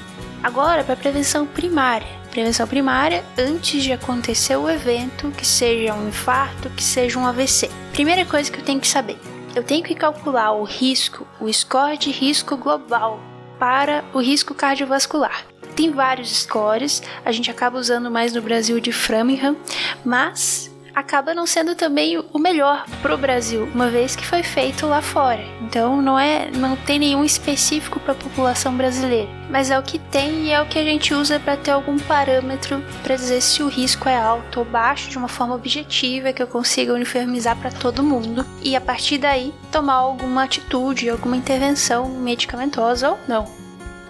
Agora, 0.43 0.83
para 0.83 0.97
prevenção 0.97 1.47
primária. 1.47 2.20
Prevenção 2.31 2.65
primária 2.65 3.25
antes 3.37 3.83
de 3.83 3.91
acontecer 3.91 4.55
o 4.55 4.69
evento, 4.69 5.29
que 5.31 5.45
seja 5.45 5.93
um 5.93 6.07
infarto, 6.07 6.69
que 6.69 6.81
seja 6.81 7.19
um 7.19 7.27
AVC. 7.27 7.69
Primeira 7.91 8.25
coisa 8.25 8.49
que 8.49 8.57
eu 8.57 8.63
tenho 8.63 8.79
que 8.79 8.87
saber: 8.87 9.19
eu 9.53 9.61
tenho 9.61 9.83
que 9.83 9.93
calcular 9.93 10.53
o 10.53 10.63
risco, 10.63 11.27
o 11.41 11.51
score 11.51 11.97
de 11.97 12.09
risco 12.09 12.55
global 12.55 13.19
para 13.59 14.05
o 14.13 14.21
risco 14.21 14.55
cardiovascular. 14.55 15.45
Tem 15.75 15.91
vários 15.91 16.31
scores, 16.43 17.03
a 17.25 17.33
gente 17.33 17.51
acaba 17.51 17.77
usando 17.77 18.09
mais 18.09 18.33
no 18.33 18.41
Brasil 18.41 18.79
de 18.79 18.93
Framingham, 18.93 19.57
mas 20.05 20.70
acaba 20.93 21.33
não 21.33 21.45
sendo 21.45 21.75
também 21.75 22.17
o 22.17 22.39
melhor 22.39 22.85
pro 23.01 23.17
Brasil, 23.17 23.69
uma 23.73 23.89
vez 23.89 24.15
que 24.15 24.25
foi 24.25 24.43
feito 24.43 24.85
lá 24.85 25.01
fora. 25.01 25.43
Então 25.61 26.01
não 26.01 26.19
é, 26.19 26.49
não 26.51 26.75
tem 26.75 26.99
nenhum 26.99 27.23
específico 27.23 27.99
para 27.99 28.13
a 28.13 28.15
população 28.15 28.75
brasileira, 28.75 29.29
mas 29.49 29.71
é 29.71 29.79
o 29.79 29.83
que 29.83 29.99
tem 29.99 30.47
e 30.47 30.51
é 30.51 30.61
o 30.61 30.65
que 30.65 30.79
a 30.79 30.83
gente 30.83 31.13
usa 31.13 31.39
para 31.39 31.57
ter 31.57 31.71
algum 31.71 31.97
parâmetro 31.99 32.83
para 33.03 33.15
dizer 33.15 33.41
se 33.41 33.63
o 33.63 33.67
risco 33.67 34.09
é 34.09 34.17
alto 34.17 34.59
ou 34.59 34.65
baixo 34.65 35.09
de 35.09 35.17
uma 35.17 35.27
forma 35.27 35.55
objetiva 35.55 36.33
que 36.33 36.41
eu 36.41 36.47
consiga 36.47 36.93
uniformizar 36.93 37.55
para 37.55 37.71
todo 37.71 38.03
mundo 38.03 38.45
e 38.61 38.75
a 38.75 38.81
partir 38.81 39.17
daí 39.17 39.53
tomar 39.71 39.95
alguma 39.95 40.43
atitude, 40.43 41.09
alguma 41.09 41.37
intervenção 41.37 42.09
medicamentosa 42.09 43.11
ou 43.11 43.19
não. 43.27 43.60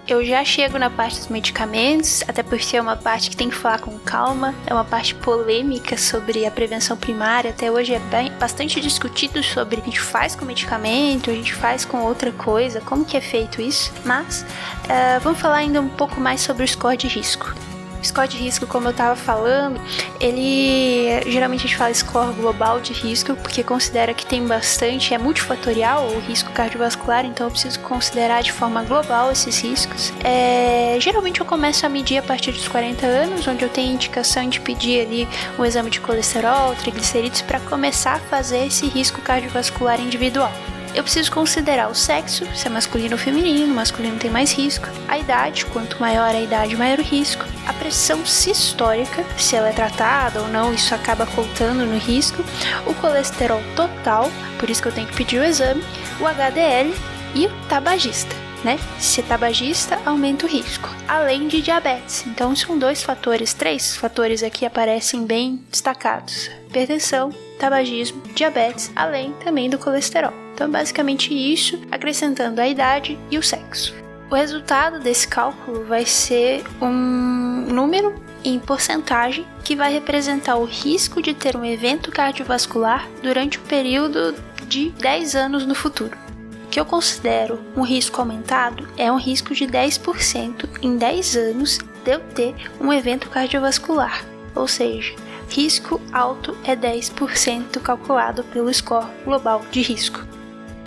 Eu 0.06 0.24
já 0.24 0.44
chego 0.44 0.78
na 0.78 0.90
parte 0.90 1.18
dos 1.18 1.28
medicamentos, 1.28 2.24
até 2.26 2.42
porque 2.42 2.76
é 2.76 2.82
uma 2.82 2.96
parte 2.96 3.30
que 3.30 3.36
tem 3.36 3.48
que 3.48 3.54
falar 3.54 3.78
com 3.78 3.96
calma, 4.00 4.52
é 4.66 4.74
uma 4.74 4.84
parte 4.84 5.14
polêmica 5.14 5.96
sobre 5.96 6.44
a 6.44 6.50
prevenção 6.50 6.96
primária. 6.96 7.50
Até 7.50 7.70
hoje 7.70 7.94
é 7.94 8.00
bem, 8.00 8.32
bastante 8.32 8.80
discutido 8.80 9.42
sobre 9.44 9.80
a 9.80 9.84
gente 9.84 10.00
faz 10.00 10.34
com 10.34 10.44
medicamento, 10.44 11.30
a 11.30 11.34
gente 11.34 11.54
faz 11.54 11.84
com 11.84 12.02
outra 12.02 12.32
coisa, 12.32 12.80
como 12.80 13.04
que 13.04 13.16
é 13.16 13.20
feito 13.20 13.62
isso. 13.62 13.92
Mas 14.04 14.42
uh, 14.42 15.20
vamos 15.22 15.40
falar 15.40 15.58
ainda 15.58 15.80
um 15.80 15.88
pouco 15.88 16.20
mais 16.20 16.40
sobre 16.40 16.64
o 16.64 16.68
score 16.68 16.96
de 16.96 17.06
risco. 17.06 17.54
Score 18.02 18.28
de 18.28 18.36
risco, 18.36 18.66
como 18.66 18.88
eu 18.88 18.90
estava 18.90 19.16
falando, 19.16 19.80
ele 20.20 21.20
geralmente 21.26 21.60
a 21.60 21.68
gente 21.68 21.76
fala 21.76 21.94
score 21.94 22.32
global 22.34 22.80
de 22.80 22.92
risco, 22.92 23.34
porque 23.36 23.62
considera 23.62 24.12
que 24.12 24.26
tem 24.26 24.46
bastante, 24.46 25.14
é 25.14 25.18
multifatorial 25.18 26.06
o 26.08 26.20
risco 26.20 26.50
cardiovascular, 26.52 27.24
então 27.24 27.46
eu 27.46 27.50
preciso 27.50 27.80
considerar 27.80 28.42
de 28.42 28.52
forma 28.52 28.82
global 28.82 29.30
esses 29.30 29.60
riscos. 29.60 30.12
É, 30.24 30.96
geralmente 31.00 31.40
eu 31.40 31.46
começo 31.46 31.86
a 31.86 31.88
medir 31.88 32.18
a 32.18 32.22
partir 32.22 32.52
dos 32.52 32.68
40 32.68 33.06
anos, 33.06 33.46
onde 33.46 33.64
eu 33.64 33.68
tenho 33.68 33.94
indicação 33.94 34.48
de 34.48 34.60
pedir 34.60 35.06
ali 35.06 35.28
um 35.58 35.64
exame 35.64 35.90
de 35.90 36.00
colesterol, 36.00 36.74
triglicerídeos, 36.74 37.42
para 37.42 37.60
começar 37.60 38.14
a 38.14 38.20
fazer 38.20 38.66
esse 38.66 38.86
risco 38.86 39.20
cardiovascular 39.20 40.00
individual 40.00 40.52
eu 40.94 41.02
preciso 41.02 41.32
considerar 41.32 41.88
o 41.88 41.94
sexo, 41.94 42.44
se 42.54 42.66
é 42.66 42.70
masculino 42.70 43.12
ou 43.12 43.18
feminino, 43.18 43.74
masculino 43.74 44.18
tem 44.18 44.30
mais 44.30 44.52
risco, 44.52 44.86
a 45.08 45.18
idade, 45.18 45.64
quanto 45.66 45.98
maior 45.98 46.34
a 46.34 46.40
idade, 46.40 46.76
maior 46.76 46.98
o 46.98 47.02
risco, 47.02 47.44
a 47.66 47.72
pressão 47.72 48.24
sistólica, 48.24 49.24
se 49.36 49.56
ela 49.56 49.68
é 49.68 49.72
tratada 49.72 50.40
ou 50.40 50.48
não, 50.48 50.72
isso 50.74 50.94
acaba 50.94 51.26
contando 51.26 51.84
no 51.86 51.98
risco, 51.98 52.44
o 52.86 52.94
colesterol 52.94 53.62
total, 53.76 54.30
por 54.58 54.68
isso 54.70 54.82
que 54.82 54.88
eu 54.88 54.92
tenho 54.92 55.06
que 55.06 55.16
pedir 55.16 55.38
o 55.38 55.44
exame, 55.44 55.82
o 56.20 56.26
HDL 56.26 56.94
e 57.34 57.46
o 57.46 57.50
tabagista. 57.68 58.34
Né? 58.64 58.78
Se 59.00 59.20
é 59.20 59.24
tabagista, 59.24 60.00
aumenta 60.06 60.46
o 60.46 60.48
risco, 60.48 60.88
além 61.08 61.48
de 61.48 61.60
diabetes. 61.60 62.24
Então, 62.28 62.54
são 62.54 62.78
dois 62.78 63.02
fatores, 63.02 63.52
três 63.52 63.96
fatores 63.96 64.40
aqui 64.40 64.64
aparecem 64.64 65.26
bem 65.26 65.60
destacados: 65.68 66.48
hipertensão, 66.68 67.30
tabagismo, 67.58 68.22
diabetes, 68.36 68.92
além 68.94 69.32
também 69.44 69.68
do 69.68 69.78
colesterol. 69.78 70.32
Então, 70.54 70.70
basicamente 70.70 71.34
isso, 71.34 71.80
acrescentando 71.90 72.60
a 72.60 72.68
idade 72.68 73.18
e 73.32 73.38
o 73.38 73.42
sexo. 73.42 74.01
O 74.32 74.34
resultado 74.34 74.98
desse 74.98 75.28
cálculo 75.28 75.84
vai 75.84 76.06
ser 76.06 76.64
um 76.80 77.66
número 77.70 78.14
em 78.42 78.58
porcentagem 78.58 79.46
que 79.62 79.76
vai 79.76 79.92
representar 79.92 80.56
o 80.56 80.64
risco 80.64 81.20
de 81.20 81.34
ter 81.34 81.54
um 81.54 81.62
evento 81.62 82.10
cardiovascular 82.10 83.06
durante 83.22 83.58
um 83.58 83.62
período 83.64 84.34
de 84.66 84.88
10 84.92 85.34
anos 85.36 85.66
no 85.66 85.74
futuro. 85.74 86.16
O 86.64 86.68
que 86.70 86.80
eu 86.80 86.86
considero 86.86 87.60
um 87.76 87.82
risco 87.82 88.22
aumentado 88.22 88.88
é 88.96 89.12
um 89.12 89.18
risco 89.18 89.54
de 89.54 89.66
10% 89.66 90.66
em 90.80 90.96
10 90.96 91.36
anos 91.36 91.76
de 92.02 92.12
eu 92.12 92.20
ter 92.20 92.54
um 92.80 92.90
evento 92.90 93.28
cardiovascular, 93.28 94.24
ou 94.54 94.66
seja, 94.66 95.14
risco 95.50 96.00
alto 96.10 96.56
é 96.64 96.74
10% 96.74 97.82
calculado 97.82 98.44
pelo 98.44 98.72
score 98.72 99.08
global 99.26 99.60
de 99.70 99.82
risco. 99.82 100.26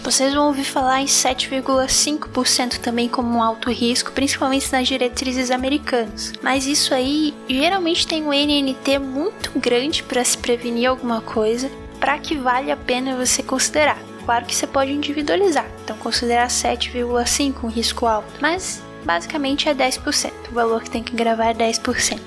Vocês 0.05 0.35
vão 0.35 0.45
ouvir 0.45 0.65
falar 0.65 1.01
em 1.01 1.07
7,5% 1.07 2.77
também 2.77 3.09
como 3.09 3.35
um 3.35 3.41
alto 3.41 3.71
risco, 3.71 4.11
principalmente 4.11 4.71
nas 4.71 4.87
diretrizes 4.87 5.49
americanas. 5.49 6.31
Mas 6.43 6.67
isso 6.67 6.93
aí 6.93 7.33
geralmente 7.49 8.05
tem 8.05 8.23
um 8.23 8.31
NNT 8.31 8.99
muito 8.99 9.49
grande 9.57 10.03
para 10.03 10.23
se 10.23 10.37
prevenir 10.37 10.87
alguma 10.87 11.21
coisa, 11.21 11.71
para 11.99 12.19
que 12.19 12.35
vale 12.35 12.71
a 12.71 12.77
pena 12.77 13.17
você 13.17 13.41
considerar. 13.41 13.97
Claro 14.23 14.45
que 14.45 14.53
você 14.53 14.67
pode 14.67 14.91
individualizar, 14.91 15.65
então 15.83 15.97
considerar 15.97 16.49
7,5 16.49 17.63
um 17.63 17.67
risco 17.67 18.05
alto, 18.05 18.31
mas 18.39 18.83
basicamente 19.03 19.67
é 19.67 19.73
10%. 19.73 20.31
O 20.51 20.53
valor 20.53 20.83
que 20.83 20.91
tem 20.91 21.01
que 21.01 21.15
gravar 21.15 21.47
é 21.47 21.53
10%. 21.55 22.19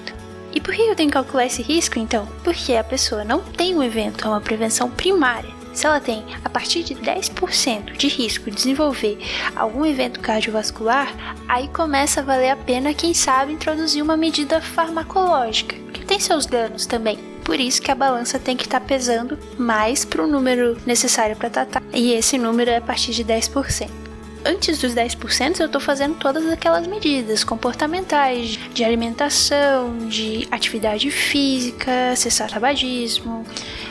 E 0.52 0.60
por 0.60 0.74
que 0.74 0.82
eu 0.82 0.96
tenho 0.96 1.10
que 1.10 1.14
calcular 1.14 1.46
esse 1.46 1.62
risco 1.62 2.00
então? 2.00 2.26
Porque 2.42 2.74
a 2.74 2.82
pessoa 2.82 3.22
não 3.22 3.40
tem 3.40 3.76
um 3.76 3.84
evento, 3.84 4.26
é 4.26 4.28
uma 4.28 4.40
prevenção 4.40 4.90
primária. 4.90 5.57
Se 5.78 5.86
ela 5.86 6.00
tem 6.00 6.24
a 6.44 6.48
partir 6.48 6.82
de 6.82 6.96
10% 6.96 7.96
de 7.96 8.08
risco 8.08 8.50
de 8.50 8.56
desenvolver 8.56 9.16
algum 9.54 9.86
evento 9.86 10.18
cardiovascular, 10.18 11.14
aí 11.46 11.68
começa 11.68 12.18
a 12.18 12.24
valer 12.24 12.50
a 12.50 12.56
pena, 12.56 12.92
quem 12.92 13.14
sabe, 13.14 13.52
introduzir 13.52 14.02
uma 14.02 14.16
medida 14.16 14.60
farmacológica, 14.60 15.76
que 15.92 16.04
tem 16.04 16.18
seus 16.18 16.46
danos 16.46 16.84
também. 16.84 17.16
Por 17.44 17.60
isso 17.60 17.80
que 17.80 17.92
a 17.92 17.94
balança 17.94 18.40
tem 18.40 18.56
que 18.56 18.64
estar 18.64 18.80
tá 18.80 18.86
pesando 18.86 19.38
mais 19.56 20.04
para 20.04 20.24
o 20.24 20.26
número 20.26 20.76
necessário 20.84 21.36
para 21.36 21.48
tratar, 21.48 21.80
e 21.92 22.12
esse 22.12 22.36
número 22.36 22.72
é 22.72 22.78
a 22.78 22.82
partir 22.82 23.12
de 23.12 23.24
10% 23.24 23.88
antes 24.44 24.78
dos 24.78 24.94
10% 24.94 25.60
eu 25.60 25.66
estou 25.66 25.80
fazendo 25.80 26.16
todas 26.16 26.46
aquelas 26.46 26.86
medidas 26.86 27.44
comportamentais 27.44 28.58
de 28.72 28.82
alimentação, 28.82 30.08
de 30.08 30.48
atividade 30.50 31.10
física, 31.10 32.14
cessar 32.16 32.50
tabagismo, 32.50 33.44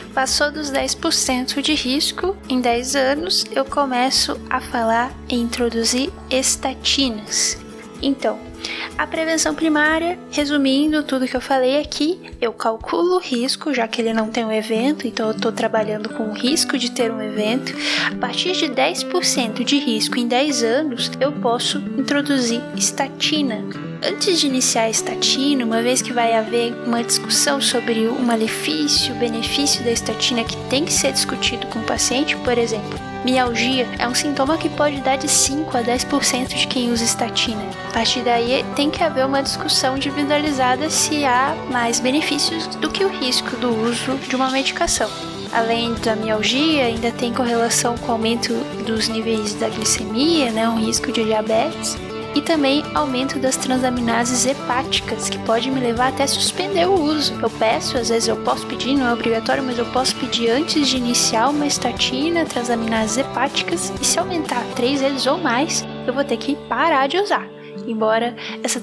passou 0.08 0.50
dos 0.50 0.70
10% 0.70 1.60
de 1.62 1.74
risco, 1.74 2.36
em 2.48 2.60
10 2.60 2.96
anos 2.96 3.44
eu 3.52 3.64
começo 3.64 4.38
a 4.50 4.60
falar 4.60 5.12
em 5.28 5.40
introduzir 5.40 6.10
estatinas. 6.30 7.58
Então, 8.02 8.47
a 8.96 9.06
prevenção 9.06 9.54
primária, 9.54 10.18
resumindo 10.30 11.02
tudo 11.02 11.26
que 11.26 11.36
eu 11.36 11.40
falei 11.40 11.80
aqui, 11.80 12.18
eu 12.40 12.52
calculo 12.52 13.16
o 13.16 13.20
risco, 13.20 13.72
já 13.72 13.86
que 13.86 14.02
ele 14.02 14.12
não 14.12 14.28
tem 14.28 14.44
um 14.44 14.50
evento, 14.50 15.06
então 15.06 15.28
eu 15.28 15.36
estou 15.36 15.52
trabalhando 15.52 16.08
com 16.10 16.24
o 16.24 16.32
risco 16.32 16.76
de 16.76 16.90
ter 16.90 17.10
um 17.10 17.22
evento. 17.22 17.72
A 18.12 18.16
partir 18.16 18.52
de 18.52 18.66
10% 18.66 19.64
de 19.64 19.78
risco 19.78 20.18
em 20.18 20.26
10 20.26 20.62
anos, 20.64 21.10
eu 21.20 21.30
posso 21.32 21.78
introduzir 21.96 22.60
estatina. 22.76 23.64
Antes 24.02 24.40
de 24.40 24.46
iniciar 24.46 24.82
a 24.82 24.90
estatina, 24.90 25.64
uma 25.64 25.82
vez 25.82 26.02
que 26.02 26.12
vai 26.12 26.34
haver 26.34 26.72
uma 26.86 27.02
discussão 27.02 27.60
sobre 27.60 28.06
o 28.06 28.18
malefício, 28.20 29.14
o 29.14 29.18
benefício 29.18 29.84
da 29.84 29.90
estatina 29.90 30.44
que 30.44 30.56
tem 30.68 30.84
que 30.84 30.92
ser 30.92 31.12
discutido 31.12 31.66
com 31.68 31.80
o 31.80 31.84
paciente, 31.84 32.36
por 32.36 32.56
exemplo, 32.58 33.07
Mialgia 33.24 33.88
é 33.98 34.06
um 34.06 34.14
sintoma 34.14 34.56
que 34.56 34.68
pode 34.68 35.00
dar 35.00 35.16
de 35.16 35.28
5 35.28 35.76
a 35.76 35.82
10% 35.82 36.54
de 36.54 36.66
quem 36.68 36.92
usa 36.92 37.04
estatina. 37.04 37.62
A 37.90 37.92
partir 37.92 38.22
daí, 38.22 38.64
tem 38.76 38.90
que 38.90 39.02
haver 39.02 39.26
uma 39.26 39.42
discussão 39.42 39.96
individualizada 39.96 40.88
se 40.88 41.24
há 41.24 41.54
mais 41.70 41.98
benefícios 41.98 42.66
do 42.76 42.88
que 42.88 43.04
o 43.04 43.08
risco 43.08 43.56
do 43.56 43.70
uso 43.70 44.16
de 44.28 44.36
uma 44.36 44.50
medicação. 44.50 45.10
Além 45.52 45.94
da 45.94 46.14
mialgia, 46.14 46.84
ainda 46.84 47.10
tem 47.10 47.32
correlação 47.32 47.96
com 47.98 48.08
o 48.08 48.12
aumento 48.12 48.54
dos 48.86 49.08
níveis 49.08 49.54
da 49.54 49.68
glicemia, 49.68 50.50
né, 50.52 50.68
um 50.68 50.78
risco 50.78 51.10
de 51.10 51.24
diabetes 51.24 51.96
e 52.34 52.42
também 52.42 52.84
aumento 52.94 53.38
das 53.38 53.56
transaminases 53.56 54.46
hepáticas, 54.46 55.28
que 55.28 55.38
pode 55.40 55.70
me 55.70 55.80
levar 55.80 56.08
até 56.08 56.26
suspender 56.26 56.86
o 56.86 57.00
uso. 57.00 57.38
Eu 57.42 57.50
peço, 57.50 57.96
às 57.96 58.08
vezes 58.08 58.28
eu 58.28 58.36
posso 58.38 58.66
pedir, 58.66 58.96
não 58.96 59.06
é 59.06 59.12
obrigatório, 59.12 59.62
mas 59.62 59.78
eu 59.78 59.86
posso 59.86 60.14
pedir 60.16 60.50
antes 60.50 60.88
de 60.88 60.96
iniciar 60.96 61.48
uma 61.48 61.66
estatina, 61.66 62.44
transaminases 62.44 63.18
hepáticas, 63.18 63.92
e 64.00 64.04
se 64.04 64.18
aumentar 64.18 64.64
três 64.74 65.00
vezes 65.00 65.26
ou 65.26 65.38
mais, 65.38 65.84
eu 66.06 66.12
vou 66.12 66.24
ter 66.24 66.36
que 66.36 66.56
parar 66.68 67.06
de 67.08 67.18
usar. 67.18 67.46
Embora 67.86 68.36
essa 68.62 68.80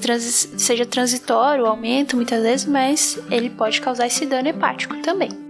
seja 0.56 0.84
transitório, 0.84 1.64
o 1.64 1.68
aumento 1.68 2.16
muitas 2.16 2.42
vezes, 2.42 2.66
mas 2.66 3.18
ele 3.30 3.50
pode 3.50 3.80
causar 3.80 4.06
esse 4.06 4.26
dano 4.26 4.48
hepático 4.48 4.96
também. 4.96 5.45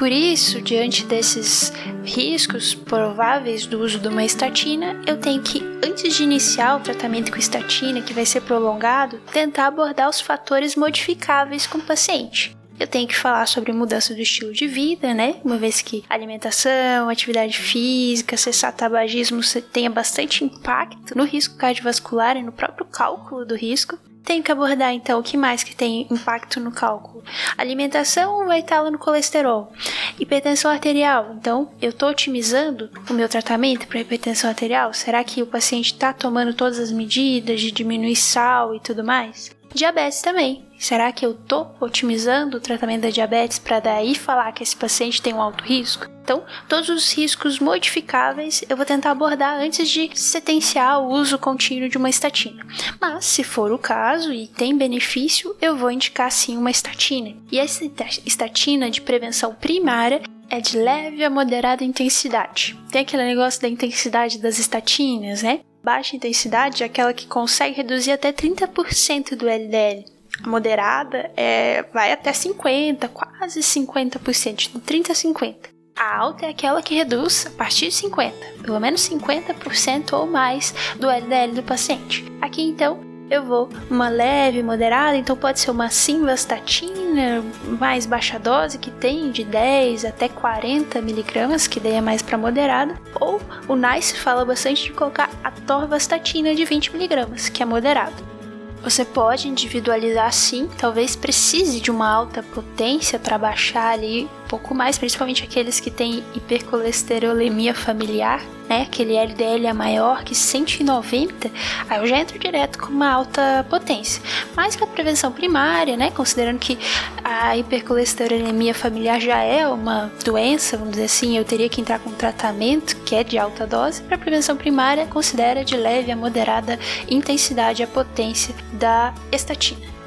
Por 0.00 0.10
isso, 0.10 0.62
diante 0.62 1.04
desses 1.04 1.74
riscos 2.02 2.74
prováveis 2.74 3.66
do 3.66 3.80
uso 3.80 3.98
de 3.98 4.08
uma 4.08 4.24
estatina, 4.24 4.98
eu 5.06 5.18
tenho 5.18 5.42
que, 5.42 5.62
antes 5.84 6.16
de 6.16 6.22
iniciar 6.22 6.76
o 6.76 6.80
tratamento 6.80 7.30
com 7.30 7.36
estatina, 7.36 8.00
que 8.00 8.14
vai 8.14 8.24
ser 8.24 8.40
prolongado, 8.40 9.20
tentar 9.30 9.66
abordar 9.66 10.08
os 10.08 10.18
fatores 10.18 10.74
modificáveis 10.74 11.66
com 11.66 11.76
o 11.76 11.82
paciente. 11.82 12.56
Eu 12.78 12.86
tenho 12.86 13.06
que 13.06 13.14
falar 13.14 13.44
sobre 13.44 13.74
mudança 13.74 14.14
do 14.14 14.22
estilo 14.22 14.54
de 14.54 14.66
vida, 14.66 15.12
né? 15.12 15.36
Uma 15.44 15.58
vez 15.58 15.82
que 15.82 16.02
alimentação, 16.08 17.10
atividade 17.10 17.58
física, 17.58 18.38
cessar 18.38 18.72
tabagismo 18.72 19.42
tenha 19.70 19.90
bastante 19.90 20.42
impacto 20.42 21.14
no 21.14 21.24
risco 21.24 21.58
cardiovascular 21.58 22.38
e 22.38 22.42
no 22.42 22.52
próprio 22.52 22.86
cálculo 22.86 23.44
do 23.44 23.54
risco. 23.54 23.98
Tenho 24.24 24.42
que 24.42 24.52
abordar 24.52 24.92
então 24.92 25.18
o 25.18 25.22
que 25.22 25.36
mais 25.36 25.62
que 25.62 25.74
tem 25.74 26.06
impacto 26.10 26.60
no 26.60 26.70
cálculo. 26.70 27.24
Alimentação 27.56 28.46
vai 28.46 28.60
estar 28.60 28.80
lá 28.80 28.90
no 28.90 28.98
colesterol. 28.98 29.72
Hipertensão 30.18 30.70
arterial. 30.70 31.34
Então, 31.38 31.70
eu 31.80 31.90
estou 31.90 32.10
otimizando 32.10 32.90
o 33.08 33.12
meu 33.12 33.28
tratamento 33.28 33.86
para 33.86 34.00
hipertensão 34.00 34.50
arterial? 34.50 34.92
Será 34.92 35.24
que 35.24 35.42
o 35.42 35.46
paciente 35.46 35.92
está 35.92 36.12
tomando 36.12 36.54
todas 36.54 36.78
as 36.78 36.92
medidas 36.92 37.60
de 37.60 37.70
diminuir 37.70 38.16
sal 38.16 38.74
e 38.74 38.80
tudo 38.80 39.02
mais? 39.02 39.50
Diabetes 39.74 40.20
também. 40.20 40.69
Será 40.80 41.12
que 41.12 41.26
eu 41.26 41.34
tô 41.34 41.66
otimizando 41.78 42.56
o 42.56 42.60
tratamento 42.60 43.02
da 43.02 43.10
diabetes 43.10 43.58
para 43.58 43.80
daí 43.80 44.14
falar 44.14 44.50
que 44.52 44.62
esse 44.62 44.74
paciente 44.74 45.20
tem 45.20 45.34
um 45.34 45.42
alto 45.42 45.62
risco? 45.62 46.06
Então, 46.24 46.42
todos 46.66 46.88
os 46.88 47.12
riscos 47.12 47.58
modificáveis 47.58 48.64
eu 48.66 48.78
vou 48.78 48.86
tentar 48.86 49.10
abordar 49.10 49.60
antes 49.60 49.90
de 49.90 50.10
sentenciar 50.14 51.02
o 51.02 51.10
uso 51.10 51.38
contínuo 51.38 51.90
de 51.90 51.98
uma 51.98 52.08
estatina. 52.08 52.66
Mas, 52.98 53.26
se 53.26 53.44
for 53.44 53.70
o 53.72 53.78
caso 53.78 54.32
e 54.32 54.46
tem 54.46 54.74
benefício, 54.74 55.54
eu 55.60 55.76
vou 55.76 55.90
indicar 55.90 56.32
sim 56.32 56.56
uma 56.56 56.70
estatina. 56.70 57.36
E 57.52 57.58
essa 57.58 57.84
estatina 58.24 58.90
de 58.90 59.02
prevenção 59.02 59.54
primária 59.54 60.22
é 60.48 60.62
de 60.62 60.78
leve 60.78 61.22
a 61.22 61.28
moderada 61.28 61.84
intensidade. 61.84 62.74
Tem 62.90 63.02
aquele 63.02 63.24
negócio 63.24 63.60
da 63.60 63.68
intensidade 63.68 64.38
das 64.38 64.58
estatinas, 64.58 65.42
né? 65.42 65.60
Baixa 65.84 66.16
intensidade 66.16 66.82
é 66.82 66.86
aquela 66.86 67.12
que 67.12 67.26
consegue 67.26 67.76
reduzir 67.76 68.12
até 68.12 68.32
30% 68.32 69.36
do 69.36 69.46
LDL. 69.46 70.19
Moderada 70.46 71.30
é, 71.36 71.84
vai 71.92 72.12
até 72.12 72.32
50%, 72.32 73.08
quase 73.08 73.60
50%, 73.60 74.54
de 74.54 74.68
30% 74.70 75.10
a 75.10 75.14
50%. 75.14 75.56
A 75.96 76.16
alta 76.16 76.46
é 76.46 76.48
aquela 76.48 76.82
que 76.82 76.94
reduz 76.94 77.46
a 77.46 77.50
partir 77.50 77.88
de 77.88 77.94
50%, 78.08 78.32
pelo 78.62 78.80
menos 78.80 79.06
50% 79.08 80.12
ou 80.14 80.26
mais 80.26 80.74
do 80.96 81.10
LDL 81.10 81.54
do 81.54 81.62
paciente. 81.62 82.24
Aqui 82.40 82.62
então 82.62 83.10
eu 83.30 83.44
vou 83.44 83.68
uma 83.88 84.08
leve, 84.08 84.60
moderada, 84.60 85.16
então 85.16 85.36
pode 85.36 85.60
ser 85.60 85.70
uma 85.70 85.88
simvastatina 85.88 87.44
mais 87.78 88.04
baixa 88.04 88.38
dose, 88.40 88.76
que 88.76 88.90
tem 88.90 89.30
de 89.30 89.44
10 89.44 90.04
até 90.04 90.28
40 90.28 91.00
miligramas, 91.00 91.68
que 91.68 91.78
daí 91.78 91.92
é 91.92 92.00
mais 92.00 92.22
para 92.22 92.36
moderada, 92.36 92.98
ou 93.20 93.40
o 93.68 93.76
NICE 93.76 94.16
fala 94.16 94.44
bastante 94.44 94.84
de 94.84 94.92
colocar 94.92 95.30
a 95.44 95.50
torvastatina 95.52 96.54
de 96.54 96.64
20 96.64 96.92
miligramas, 96.92 97.48
que 97.48 97.62
é 97.62 97.66
moderado. 97.66 98.39
Você 98.82 99.04
pode 99.04 99.46
individualizar 99.46 100.32
sim, 100.32 100.68
talvez 100.78 101.14
precise 101.14 101.80
de 101.80 101.90
uma 101.90 102.08
alta 102.08 102.42
potência 102.42 103.18
para 103.18 103.36
baixar 103.36 103.92
ali 103.92 104.28
pouco 104.50 104.74
mais, 104.74 104.98
principalmente 104.98 105.44
aqueles 105.44 105.78
que 105.78 105.92
têm 105.92 106.24
hipercolesterolemia 106.34 107.72
familiar, 107.72 108.42
né? 108.68 108.82
Aquele 108.82 109.14
LDL 109.16 109.68
é 109.68 109.72
maior 109.72 110.24
que 110.24 110.34
190, 110.34 111.48
aí 111.88 112.00
eu 112.00 112.06
já 112.08 112.18
entro 112.18 112.36
direto 112.36 112.76
com 112.80 112.86
uma 112.86 113.08
alta 113.08 113.64
potência. 113.70 114.20
Mas 114.56 114.74
para 114.74 114.88
prevenção 114.88 115.30
primária, 115.30 115.96
né? 115.96 116.10
Considerando 116.10 116.58
que 116.58 116.76
a 117.22 117.56
hipercolesterolemia 117.56 118.74
familiar 118.74 119.20
já 119.20 119.40
é 119.40 119.68
uma 119.68 120.10
doença, 120.24 120.76
vamos 120.76 120.94
dizer 120.94 121.04
assim, 121.04 121.38
eu 121.38 121.44
teria 121.44 121.68
que 121.68 121.80
entrar 121.80 122.00
com 122.00 122.10
um 122.10 122.14
tratamento 122.14 122.96
que 123.04 123.14
é 123.14 123.22
de 123.22 123.38
alta 123.38 123.64
dose. 123.64 124.02
Para 124.02 124.18
prevenção 124.18 124.56
primária, 124.56 125.06
considera 125.06 125.64
de 125.64 125.76
leve 125.76 126.10
a 126.10 126.16
moderada 126.16 126.76
intensidade 127.08 127.84
a 127.84 127.86
potência 127.86 128.52
da 128.72 129.14
estatina. 129.30 129.99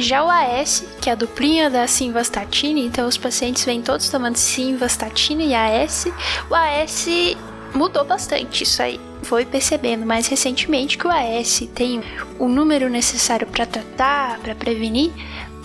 Já 0.00 0.24
o 0.24 0.30
AS, 0.30 0.82
que 0.98 1.10
é 1.10 1.12
a 1.12 1.16
duplinha 1.16 1.68
da 1.68 1.86
simvastatina, 1.86 2.80
então 2.80 3.06
os 3.06 3.18
pacientes 3.18 3.66
vêm 3.66 3.82
todos 3.82 4.08
tomando 4.08 4.36
simvastatina 4.36 5.42
e 5.42 5.54
AS. 5.54 6.06
O 6.48 6.54
AS 6.54 7.06
mudou 7.74 8.02
bastante 8.02 8.64
isso 8.64 8.82
aí. 8.82 8.98
Foi 9.22 9.44
percebendo 9.44 10.06
mais 10.06 10.26
recentemente 10.26 10.96
que 10.96 11.06
o 11.06 11.10
AS 11.10 11.68
tem 11.74 12.00
o 12.38 12.48
número 12.48 12.88
necessário 12.88 13.46
para 13.46 13.66
tratar, 13.66 14.38
para 14.38 14.54
prevenir, 14.54 15.12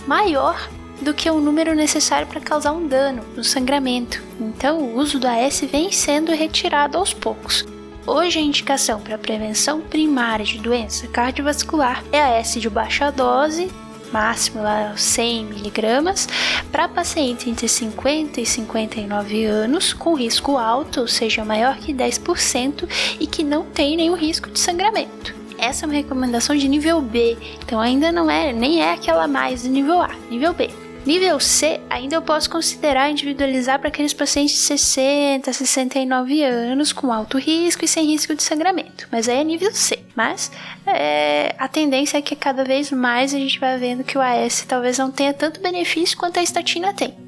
maior 0.06 0.68
do 1.00 1.14
que 1.14 1.30
o 1.30 1.40
número 1.40 1.74
necessário 1.74 2.26
para 2.26 2.40
causar 2.40 2.72
um 2.72 2.86
dano, 2.86 3.22
um 3.38 3.42
sangramento. 3.42 4.22
Então, 4.38 4.80
o 4.80 4.98
uso 4.98 5.18
do 5.18 5.26
AS 5.26 5.62
vem 5.62 5.90
sendo 5.90 6.30
retirado 6.32 6.98
aos 6.98 7.14
poucos. 7.14 7.64
Hoje, 8.06 8.38
a 8.38 8.42
indicação 8.42 9.00
para 9.00 9.16
prevenção 9.16 9.80
primária 9.80 10.44
de 10.44 10.58
doença 10.58 11.06
cardiovascular 11.06 12.04
é 12.12 12.20
a 12.20 12.30
S 12.32 12.60
de 12.60 12.68
baixa 12.68 13.10
dose 13.10 13.70
máximo 14.12 14.62
lá 14.62 14.94
100 14.96 15.44
miligramas 15.46 16.28
para 16.70 16.88
pacientes 16.88 17.46
entre 17.46 17.68
50 17.68 18.40
e 18.40 18.46
59 18.46 19.44
anos 19.44 19.92
com 19.92 20.14
risco 20.14 20.56
alto, 20.56 21.00
ou 21.00 21.08
seja, 21.08 21.44
maior 21.44 21.76
que 21.76 21.92
10% 21.92 22.88
e 23.20 23.26
que 23.26 23.42
não 23.42 23.64
tem 23.64 23.96
nenhum 23.96 24.14
risco 24.14 24.50
de 24.50 24.58
sangramento. 24.58 25.34
Essa 25.58 25.84
é 25.84 25.86
uma 25.86 25.94
recomendação 25.94 26.54
de 26.54 26.68
nível 26.68 27.00
B, 27.00 27.36
então 27.62 27.80
ainda 27.80 28.12
não 28.12 28.30
é 28.30 28.52
nem 28.52 28.82
é 28.82 28.92
aquela 28.92 29.26
mais 29.26 29.62
de 29.62 29.68
nível 29.70 30.02
A, 30.02 30.10
nível 30.30 30.52
B. 30.52 30.85
Nível 31.06 31.38
C, 31.38 31.80
ainda 31.88 32.16
eu 32.16 32.22
posso 32.22 32.50
considerar 32.50 33.08
individualizar 33.08 33.78
para 33.78 33.86
aqueles 33.86 34.12
pacientes 34.12 34.56
de 34.56 34.60
60 34.62 35.48
a 35.48 35.52
69 35.52 36.42
anos 36.42 36.92
com 36.92 37.12
alto 37.12 37.38
risco 37.38 37.84
e 37.84 37.88
sem 37.88 38.06
risco 38.06 38.34
de 38.34 38.42
sangramento, 38.42 39.06
mas 39.12 39.28
aí 39.28 39.38
é 39.38 39.44
nível 39.44 39.72
C. 39.72 40.00
Mas 40.16 40.50
é, 40.84 41.54
a 41.58 41.68
tendência 41.68 42.18
é 42.18 42.22
que 42.22 42.34
cada 42.34 42.64
vez 42.64 42.90
mais 42.90 43.32
a 43.32 43.38
gente 43.38 43.60
vai 43.60 43.78
vendo 43.78 44.02
que 44.02 44.18
o 44.18 44.20
AS 44.20 44.64
talvez 44.66 44.98
não 44.98 45.12
tenha 45.12 45.32
tanto 45.32 45.60
benefício 45.60 46.18
quanto 46.18 46.40
a 46.40 46.42
estatina 46.42 46.92
tem. 46.92 47.25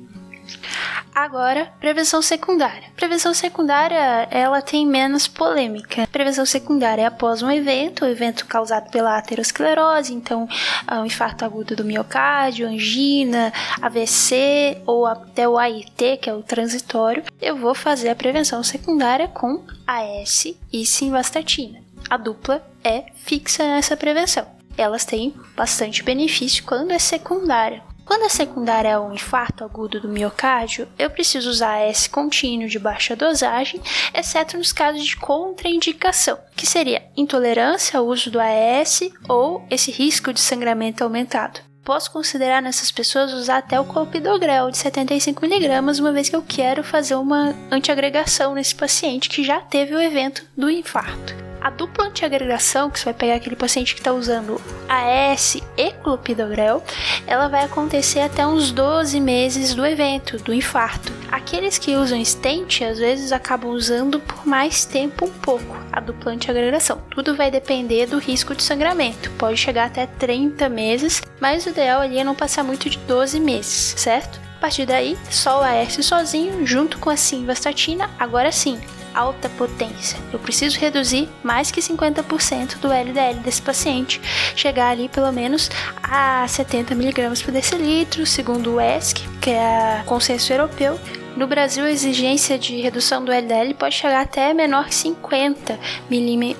Agora, 1.15 1.73
prevenção 1.81 2.23
secundária. 2.23 2.85
Prevenção 2.95 3.35
secundária, 3.35 4.29
ela 4.31 4.63
tem 4.63 4.87
menos 4.87 5.27
polêmica. 5.27 6.07
Prevenção 6.13 6.47
secundária 6.47 7.03
é 7.03 7.07
após 7.07 7.43
um 7.43 7.51
evento, 7.51 8.05
um 8.05 8.09
evento 8.09 8.47
causado 8.47 8.91
pela 8.91 9.19
aterosclerose, 9.19 10.15
então 10.15 10.49
um 10.91 11.05
infarto 11.05 11.45
agudo 11.45 11.75
do 11.75 11.85
miocárdio, 11.85 12.69
angina, 12.69 13.53
AVC 13.83 14.83
ou 14.87 15.07
até 15.07 15.49
o 15.49 15.59
AIT, 15.59 16.19
que 16.21 16.31
é 16.31 16.35
o 16.35 16.43
transitório, 16.43 17.25
eu 17.41 17.57
vou 17.57 17.75
fazer 17.75 18.11
a 18.11 18.17
prevenção 18.17 18.63
secundária 18.63 19.29
com 19.29 19.65
AS 19.87 20.55
e 20.73 20.87
simvastatina. 20.87 21.81
A 22.09 22.17
dupla 22.17 22.65
é 22.85 23.07
fixa 23.15 23.65
nessa 23.65 23.97
prevenção. 23.97 24.47
Elas 24.77 25.05
têm 25.05 25.35
bastante 25.57 26.03
benefício 26.03 26.63
quando 26.65 26.93
é 26.93 26.99
secundária. 26.99 27.83
Quando 28.09 28.23
a 28.23 28.31
secundária 28.31 28.89
é 28.89 28.99
um 28.99 29.13
infarto 29.13 29.63
agudo 29.63 30.01
do 30.01 30.09
miocárdio, 30.09 30.89
eu 30.99 31.11
preciso 31.11 31.51
usar 31.51 31.81
S 31.81 32.09
contínuo 32.09 32.67
de 32.67 32.79
baixa 32.79 33.15
dosagem, 33.15 33.83
exceto 34.15 34.57
nos 34.57 34.73
casos 34.73 35.05
de 35.05 35.15
contraindicação, 35.15 36.39
que 36.57 36.67
seria 36.67 37.03
intolerância 37.15 37.99
ao 37.99 38.07
uso 38.07 38.31
do 38.31 38.41
AS 38.41 39.01
ou 39.29 39.63
esse 39.71 39.91
risco 39.91 40.33
de 40.33 40.41
sangramento 40.41 41.05
aumentado. 41.05 41.61
Posso 41.85 42.11
considerar 42.11 42.63
nessas 42.63 42.91
pessoas 42.91 43.31
usar 43.35 43.59
até 43.59 43.79
o 43.79 43.85
clopidogrel 43.85 44.71
de 44.71 44.79
75mg, 44.79 46.01
uma 46.01 46.13
vez 46.13 46.31
que 46.31 46.37
eu 46.37 46.43
quero 46.43 46.83
fazer 46.83 47.15
uma 47.15 47.55
antiagregação 47.71 48.55
nesse 48.55 48.75
paciente 48.75 49.29
que 49.29 49.45
já 49.45 49.61
teve 49.61 49.95
o 49.95 50.01
evento 50.01 50.47
do 50.57 50.71
infarto. 50.71 51.48
A 51.61 51.71
dupla 51.71 52.07
antiagregação, 52.07 52.91
que 52.91 52.99
você 52.99 53.07
vai 53.07 53.15
pegar 53.15 53.35
aquele 53.35 53.57
paciente 53.57 53.95
que 53.95 54.01
está 54.01 54.13
usando 54.13 54.61
AS 54.89 55.57
e 55.77 55.91
clopidogrel, 56.03 56.83
ela 57.27 57.49
vai 57.49 57.65
acontecer 57.65 58.21
até 58.21 58.47
uns 58.47 58.71
12 58.71 59.21
meses 59.21 59.75
do 59.75 59.85
evento, 59.85 60.37
do 60.39 60.55
infarto. 60.55 61.13
Aqueles 61.31 61.77
que 61.77 61.97
usam 61.97 62.25
stent, 62.25 62.83
às 62.83 62.99
vezes 62.99 63.33
acabam 63.33 63.71
usando 63.71 64.21
por 64.21 64.47
mais 64.47 64.85
tempo 64.85 65.27
um 65.27 65.31
pouco 65.31 65.77
a 65.93 66.01
dupla 66.01 66.33
antiagregação. 66.33 67.03
Tudo 67.11 67.35
vai 67.35 67.51
depender 67.51 68.07
do 68.07 68.19
risco 68.19 68.55
de 68.55 68.63
sangramento. 68.63 69.31
Pode 69.33 69.57
chegar 69.57 69.87
até 69.87 70.07
30 70.07 70.69
meses, 70.69 71.23
mas 71.41 71.67
o 71.67 71.71
ideal 71.71 72.01
ali 72.01 72.19
é 72.19 72.25
não 72.25 72.35
passar 72.35 72.63
muito 72.63 72.89
de 72.89 72.99
12 72.99 73.41
meses, 73.41 73.95
certo? 73.97 74.41
A 74.59 74.61
partir 74.61 74.87
daí, 74.87 75.17
só 75.31 75.61
o 75.61 75.63
AS 75.63 76.05
sozinho, 76.05 76.67
junto 76.67 76.99
com 76.99 77.11
a 77.11 77.17
simvastatina, 77.17 78.11
agora 78.19 78.51
sim, 78.51 78.81
alta 79.19 79.49
potência. 79.49 80.17
Eu 80.33 80.39
preciso 80.39 80.79
reduzir 80.79 81.29
mais 81.43 81.73
que 81.73 81.81
50% 81.81 82.79
do 82.79 82.93
LDL 82.93 83.41
desse 83.41 83.61
paciente, 83.61 84.21
chegar 84.55 84.91
ali 84.91 85.09
pelo 85.09 85.33
menos 85.33 85.69
a 86.03 86.47
70 86.47 86.95
mg 86.95 87.43
por 87.43 87.51
decilitro, 87.51 88.25
segundo 88.25 88.77
o 88.77 88.81
ESC, 88.81 89.27
que 89.41 89.51
é 89.51 90.01
o 90.03 90.05
consenso 90.05 90.53
europeu. 90.53 90.99
No 91.37 91.47
Brasil, 91.47 91.85
a 91.85 91.91
exigência 91.91 92.59
de 92.59 92.81
redução 92.81 93.25
do 93.25 93.33
LDL 93.33 93.75
pode 93.75 93.95
chegar 93.95 94.21
até 94.21 94.55
menor 94.55 94.87
que 94.87 94.95
50 94.95 95.79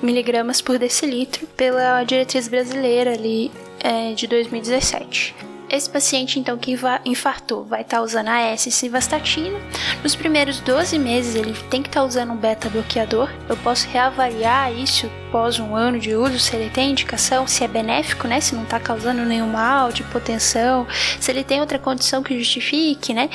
miligramas 0.01 0.61
por 0.61 0.77
decilitro 0.77 1.47
pela 1.47 2.03
diretriz 2.03 2.47
brasileira 2.47 3.11
ali 3.13 3.51
é, 3.79 4.13
de 4.13 4.27
2017. 4.27 5.48
Esse 5.69 5.87
paciente, 5.87 6.39
então, 6.39 6.57
que 6.57 6.75
infartou, 7.05 7.63
vai 7.63 7.81
estar 7.81 7.97
tá 7.97 8.03
usando 8.03 8.29
a 8.29 8.39
S 8.39 8.71
civastatina. 8.71 9.59
Nos 10.01 10.15
primeiros 10.15 10.59
12 10.59 10.97
meses, 10.97 11.35
ele 11.35 11.53
tem 11.69 11.83
que 11.83 11.89
estar 11.89 12.01
tá 12.01 12.05
usando 12.05 12.33
um 12.33 12.35
beta-bloqueador. 12.35 13.29
Eu 13.47 13.55
posso 13.57 13.87
reavaliar 13.87 14.73
isso 14.73 15.09
após 15.27 15.59
um 15.59 15.75
ano 15.75 15.99
de 15.99 16.15
uso, 16.15 16.39
se 16.39 16.55
ele 16.55 16.71
tem 16.71 16.89
indicação, 16.89 17.45
se 17.45 17.63
é 17.63 17.67
benéfico, 17.67 18.27
né? 18.27 18.41
Se 18.41 18.55
não 18.55 18.63
está 18.63 18.79
causando 18.79 19.23
nenhum 19.23 19.51
mal 19.51 19.91
de 19.91 20.01
hipotensão, 20.01 20.87
se 21.19 21.29
ele 21.31 21.43
tem 21.43 21.59
outra 21.59 21.77
condição 21.77 22.23
que 22.23 22.37
justifique, 22.37 23.13
né? 23.13 23.29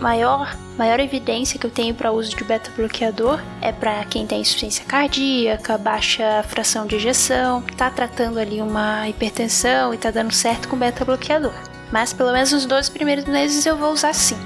Maior, 0.00 0.56
maior 0.76 1.00
evidência 1.00 1.58
que 1.58 1.66
eu 1.66 1.70
tenho 1.70 1.94
para 1.94 2.12
uso 2.12 2.36
de 2.36 2.44
beta-bloqueador 2.44 3.40
é 3.60 3.72
para 3.72 4.04
quem 4.04 4.26
tem 4.26 4.40
insuficiência 4.40 4.84
cardíaca, 4.84 5.78
baixa 5.78 6.42
fração 6.48 6.86
de 6.86 6.96
ejeção, 6.96 7.62
está 7.70 7.90
tratando 7.90 8.38
ali 8.38 8.60
uma 8.60 9.08
hipertensão 9.08 9.92
e 9.92 9.96
está 9.96 10.10
dando 10.10 10.32
certo 10.32 10.68
com 10.68 10.76
beta-bloqueador. 10.76 11.54
Mas 11.92 12.12
pelo 12.12 12.32
menos 12.32 12.52
nos 12.52 12.66
12 12.66 12.90
primeiros 12.90 13.24
meses 13.24 13.64
eu 13.64 13.76
vou 13.76 13.92
usar 13.92 14.12
sim. 14.14 14.36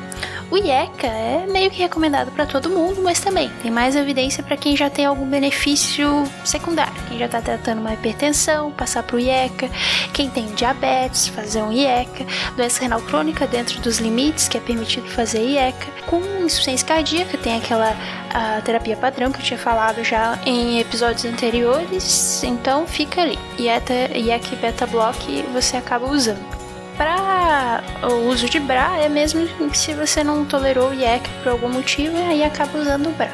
O 0.50 0.56
IECA 0.56 1.06
é 1.06 1.46
meio 1.46 1.70
que 1.70 1.78
recomendado 1.78 2.30
para 2.30 2.46
todo 2.46 2.70
mundo, 2.70 3.02
mas 3.02 3.20
também 3.20 3.50
tem 3.60 3.70
mais 3.70 3.94
evidência 3.94 4.42
para 4.42 4.56
quem 4.56 4.74
já 4.74 4.88
tem 4.88 5.04
algum 5.04 5.26
benefício 5.26 6.24
secundário. 6.42 6.94
Quem 7.06 7.18
já 7.18 7.26
está 7.26 7.42
tratando 7.42 7.80
uma 7.80 7.92
hipertensão, 7.92 8.70
passar 8.72 9.02
para 9.02 9.16
o 9.16 9.20
IECA. 9.20 9.68
Quem 10.14 10.30
tem 10.30 10.46
diabetes, 10.54 11.28
fazer 11.28 11.62
um 11.62 11.70
IECA. 11.70 12.24
Doença 12.56 12.80
renal 12.80 13.02
crônica 13.02 13.46
dentro 13.46 13.78
dos 13.80 13.98
limites, 13.98 14.48
que 14.48 14.56
é 14.56 14.60
permitido 14.60 15.06
fazer 15.10 15.40
IECA. 15.40 15.86
Com 16.06 16.22
insuficiência 16.42 16.86
cardíaca, 16.88 17.36
tem 17.36 17.58
aquela 17.58 17.94
a 18.32 18.60
terapia 18.62 18.96
padrão 18.96 19.30
que 19.30 19.40
eu 19.40 19.44
tinha 19.44 19.58
falado 19.58 20.02
já 20.02 20.38
em 20.46 20.80
episódios 20.80 21.26
anteriores. 21.26 22.42
Então 22.42 22.86
fica 22.86 23.20
ali. 23.20 23.38
IECA 23.58 24.54
e 24.54 24.56
beta 24.56 24.86
block 24.86 25.42
você 25.52 25.76
acaba 25.76 26.10
usando 26.10 26.57
para 26.98 27.82
o 28.02 28.28
uso 28.28 28.48
de 28.48 28.58
bra 28.58 28.98
é 28.98 29.08
mesmo 29.08 29.48
se 29.72 29.94
você 29.94 30.24
não 30.24 30.44
tolerou 30.44 30.90
o 30.90 30.94
IEC 30.94 31.28
por 31.42 31.52
algum 31.52 31.68
motivo, 31.68 32.16
aí 32.16 32.42
acaba 32.42 32.76
usando 32.76 33.08
o 33.08 33.12
bra. 33.12 33.30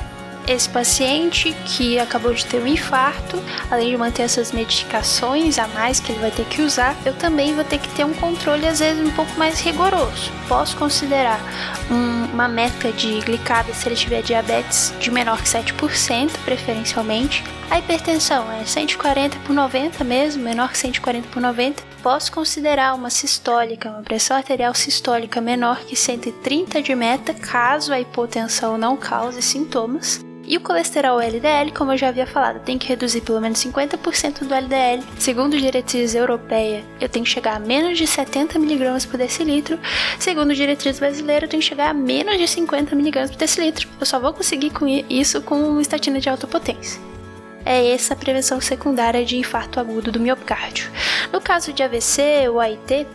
Esse 0.47 0.69
paciente 0.69 1.57
que 1.65 1.99
acabou 1.99 2.35
de 2.35 2.45
ter 2.45 2.61
um 2.61 2.67
infarto, 2.67 3.43
além 3.71 3.91
de 3.91 3.97
manter 3.97 4.25
essas 4.25 4.53
medicações 4.53 5.59
a 5.59 5.67
mais 5.69 6.01
que 6.01 6.13
ele 6.13 6.21
vai 6.21 6.31
ter 6.31 6.45
que 6.45 6.61
usar, 6.61 6.95
eu 7.07 7.15
também 7.15 7.55
vou 7.55 7.65
ter 7.65 7.79
que 7.79 7.89
ter 7.89 8.05
um 8.05 8.13
controle 8.13 8.69
às 8.69 8.81
vezes 8.81 9.03
um 9.03 9.11
pouco 9.13 9.33
mais 9.39 9.59
rigoroso. 9.61 10.31
Posso 10.47 10.77
considerar 10.77 11.41
um, 11.91 12.27
uma 12.35 12.47
meta 12.47 12.93
de 12.93 13.21
glicada 13.21 13.73
se 13.73 13.89
ele 13.89 13.97
tiver 13.97 14.21
diabetes 14.21 14.93
de 15.01 15.11
menor 15.11 15.41
que 15.41 15.49
7%, 15.49 16.31
preferencialmente. 16.45 17.43
A 17.71 17.79
hipertensão 17.79 18.51
é 18.53 18.65
140 18.65 19.39
por 19.41 19.53
90 19.53 20.05
mesmo, 20.05 20.43
menor 20.43 20.71
que 20.71 20.79
140 20.79 21.29
por 21.29 21.41
90 21.41 21.83
posso 22.03 22.31
considerar 22.31 22.95
uma 22.95 23.11
sistólica, 23.11 23.91
uma 23.91 24.03
pressão 24.03 24.37
arterial 24.37 24.75
sistólica 24.75 25.41
menor 25.41 25.81
que 25.81 25.97
130 25.97 26.83
de 26.83 26.95
meta, 26.95 27.33
caso 27.35 27.93
a 27.93 28.01
hipotensão 28.01 28.77
não 28.77 28.97
cause 28.97 29.41
sintomas. 29.43 30.25
E 30.47 30.59
o 30.59 30.61
colesterol 30.61 31.19
LDL, 31.19 31.73
como 31.73 31.93
eu 31.93 31.97
já 31.97 32.09
havia 32.09 32.27
falado, 32.27 32.63
tem 32.63 32.77
que 32.77 32.87
reduzir 32.87 33.23
pelo 33.23 33.41
menos 33.41 33.59
50% 33.65 34.45
do 34.45 34.55
LDL. 34.55 35.03
Segundo 35.19 35.59
diretriz 35.59 36.15
europeia, 36.15 36.85
eu 37.01 37.09
tenho 37.09 37.25
que 37.25 37.31
chegar 37.31 37.57
a 37.57 37.59
menos 37.59 37.97
de 37.97 38.07
70 38.07 38.59
mg 38.59 39.07
por 39.07 39.17
decilitro. 39.17 39.79
Segundo 40.19 40.55
diretriz 40.55 40.99
brasileira, 40.99 41.47
eu 41.47 41.49
tenho 41.49 41.63
que 41.63 41.69
chegar 41.69 41.89
a 41.89 41.95
menos 41.95 42.37
de 42.37 42.47
50 42.47 42.95
mg 42.95 43.29
por 43.29 43.39
decilitro. 43.39 43.89
Eu 43.99 44.05
só 44.05 44.21
vou 44.21 44.35
conseguir 44.35 44.69
com 44.69 44.87
isso 44.87 45.41
com 45.41 45.81
estatina 45.81 46.21
de 46.21 46.29
alta 46.29 46.47
potência 46.47 47.14
é 47.65 47.91
essa 47.91 48.15
prevenção 48.15 48.61
secundária 48.61 49.25
de 49.25 49.37
infarto 49.37 49.81
agudo 49.81 50.13
do 50.13 50.21
miocárdio. 50.21 50.91
No 51.33 51.41
caso 51.41 51.73
de 51.73 51.83
AVC 51.83 52.49
ou 52.49 52.61
AIT, 52.61 53.07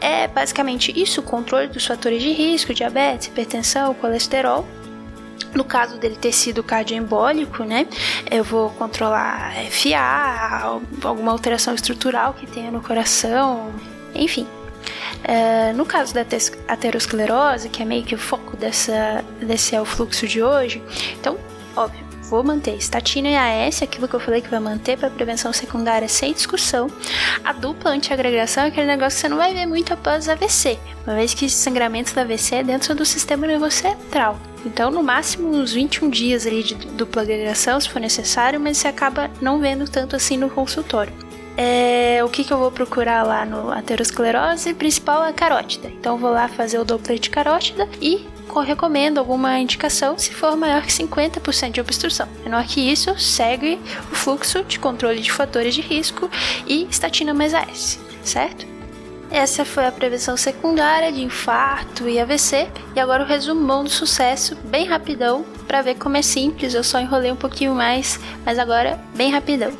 é 0.00 0.28
basicamente 0.28 0.92
isso: 0.98 1.20
o 1.20 1.24
controle 1.24 1.68
dos 1.68 1.84
fatores 1.84 2.22
de 2.22 2.32
risco, 2.32 2.72
diabetes, 2.72 3.26
hipertensão, 3.26 3.94
colesterol. 3.94 4.66
No 5.54 5.64
caso 5.64 5.98
dele 5.98 6.16
ter 6.16 6.32
sido 6.32 6.62
cardioembólico, 6.62 7.64
né, 7.64 7.86
eu 8.30 8.44
vou 8.44 8.70
controlar 8.70 9.54
FA, 9.70 10.80
alguma 11.02 11.32
alteração 11.32 11.74
estrutural 11.74 12.34
que 12.34 12.46
tenha 12.46 12.70
no 12.70 12.82
coração, 12.82 13.72
enfim. 14.14 14.46
Uh, 15.24 15.76
no 15.76 15.84
caso 15.86 16.14
da 16.14 16.24
aterosclerose, 16.68 17.68
que 17.68 17.82
é 17.82 17.84
meio 17.84 18.04
que 18.04 18.14
o 18.14 18.18
foco 18.18 18.56
dessa, 18.56 19.24
desse 19.40 19.74
é 19.74 19.80
o 19.80 19.84
fluxo 19.84 20.28
de 20.28 20.42
hoje, 20.42 20.82
então, 21.18 21.38
óbvio, 21.74 22.05
vou 22.28 22.42
manter 22.42 22.76
estatina 22.76 23.28
e 23.28 23.36
AS, 23.36 23.82
aquilo 23.82 24.08
que 24.08 24.14
eu 24.14 24.20
falei 24.20 24.40
que 24.40 24.48
vai 24.48 24.60
manter 24.60 24.98
para 24.98 25.10
prevenção 25.10 25.52
secundária 25.52 26.08
sem 26.08 26.32
discussão. 26.32 26.88
A 27.44 27.52
dupla 27.52 27.92
antiagregação 27.92 28.64
é 28.64 28.66
aquele 28.68 28.86
negócio 28.86 29.16
que 29.16 29.20
você 29.22 29.28
não 29.28 29.36
vai 29.36 29.54
ver 29.54 29.66
muito 29.66 29.92
após 29.92 30.28
AVC, 30.28 30.78
uma 31.06 31.16
vez 31.16 31.34
que 31.34 31.48
sangramento 31.48 32.14
da 32.14 32.22
AVC 32.22 32.56
é 32.56 32.64
dentro 32.64 32.94
do 32.94 33.04
sistema 33.04 33.46
nervoso 33.46 33.76
central. 33.76 34.38
Então, 34.64 34.90
no 34.90 35.02
máximo 35.02 35.48
uns 35.48 35.72
21 35.72 36.10
dias 36.10 36.46
ali 36.46 36.62
de 36.62 36.74
dupla 36.74 37.22
agregação, 37.22 37.80
se 37.80 37.88
for 37.88 38.00
necessário, 38.00 38.58
mas 38.58 38.78
você 38.78 38.88
acaba 38.88 39.30
não 39.40 39.60
vendo 39.60 39.88
tanto 39.88 40.16
assim 40.16 40.36
no 40.36 40.50
consultório. 40.50 41.12
É, 41.56 42.20
o 42.22 42.28
que, 42.28 42.44
que 42.44 42.52
eu 42.52 42.58
vou 42.58 42.70
procurar 42.70 43.22
lá 43.22 43.46
no 43.46 43.70
aterosclerose? 43.70 44.74
Principal 44.74 45.24
é 45.24 45.30
a 45.30 45.32
carótida. 45.32 45.88
Então, 45.88 46.18
vou 46.18 46.30
lá 46.30 46.48
fazer 46.48 46.78
o 46.78 46.84
Doppler 46.84 47.18
de 47.18 47.30
carótida 47.30 47.88
e 48.00 48.26
recomendo 48.64 49.18
alguma 49.18 49.58
indicação 49.58 50.18
se 50.18 50.32
for 50.32 50.56
maior 50.56 50.82
que 50.82 50.92
50% 50.92 51.72
de 51.72 51.80
obstrução. 51.80 52.28
Menor 52.42 52.64
que 52.64 52.80
isso, 52.80 53.18
segue 53.18 53.78
o 54.10 54.14
fluxo 54.14 54.62
de 54.64 54.78
controle 54.78 55.20
de 55.20 55.32
fatores 55.32 55.74
de 55.74 55.80
risco 55.80 56.30
e 56.66 56.86
estatina 56.90 57.32
mais 57.32 57.54
AS, 57.54 57.98
certo? 58.22 58.75
Essa 59.30 59.64
foi 59.64 59.86
a 59.86 59.92
prevenção 59.92 60.36
secundária 60.36 61.12
de 61.12 61.22
infarto 61.22 62.08
e 62.08 62.18
AVC, 62.18 62.68
e 62.94 63.00
agora 63.00 63.24
o 63.24 63.26
resumão 63.26 63.82
do 63.82 63.90
sucesso, 63.90 64.56
bem 64.64 64.86
rapidão, 64.86 65.44
para 65.66 65.82
ver 65.82 65.96
como 65.96 66.16
é 66.16 66.22
simples. 66.22 66.74
Eu 66.74 66.84
só 66.84 67.00
enrolei 67.00 67.30
um 67.32 67.36
pouquinho 67.36 67.74
mais, 67.74 68.20
mas 68.44 68.58
agora 68.58 69.00
bem 69.14 69.30
rapidão. 69.30 69.72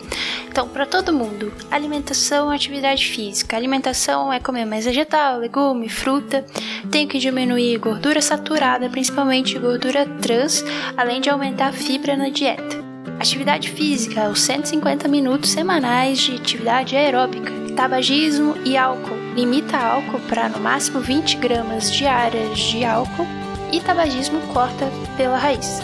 Então, 0.49 0.69
para 0.69 0.87
todo 0.87 1.13
mundo, 1.13 1.53
alimentação, 1.71 2.51
atividade 2.51 3.07
física. 3.07 3.57
Alimentação 3.57 4.33
é 4.33 4.41
comer 4.41 4.65
mais 4.65 4.87
vegetal, 4.87 5.39
legume, 5.39 5.89
fruta. 5.89 6.45
Tenho 6.91 7.07
que 7.07 7.19
diminuir 7.19 7.79
gordura 7.79 8.23
saturada, 8.23 8.89
principalmente 8.89 9.59
gordura 9.59 10.07
trans, 10.23 10.65
além 10.97 11.21
de 11.21 11.29
aumentar 11.29 11.69
a 11.69 11.73
fibra 11.73 12.17
na 12.17 12.31
dieta. 12.31 12.77
Atividade 13.21 13.71
física, 13.71 14.29
os 14.29 14.41
150 14.41 15.07
minutos 15.09 15.51
semanais 15.51 16.19
de 16.19 16.35
atividade 16.35 16.97
aeróbica. 16.97 17.53
Tabagismo 17.77 18.55
e 18.65 18.77
álcool. 18.77 19.16
Limita 19.37 19.77
álcool 19.77 20.21
para 20.21 20.49
no 20.49 20.59
máximo 20.59 20.99
20 20.99 21.37
gramas 21.37 21.93
diárias 21.93 22.59
de 22.59 22.83
álcool 22.87 23.27
e 23.71 23.83
tabagismo 23.83 24.41
corta 24.55 24.91
pela 25.15 25.37
raiz. 25.37 25.83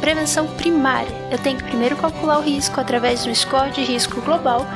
Prevenção 0.00 0.48
primária. 0.56 1.14
Eu 1.30 1.38
tenho 1.38 1.56
que 1.58 1.62
primeiro 1.62 1.94
calcular 1.94 2.38
o 2.38 2.42
risco 2.42 2.80
através 2.80 3.24
do 3.24 3.32
score 3.32 3.70
de 3.70 3.82
risco 3.82 4.20
global. 4.22 4.66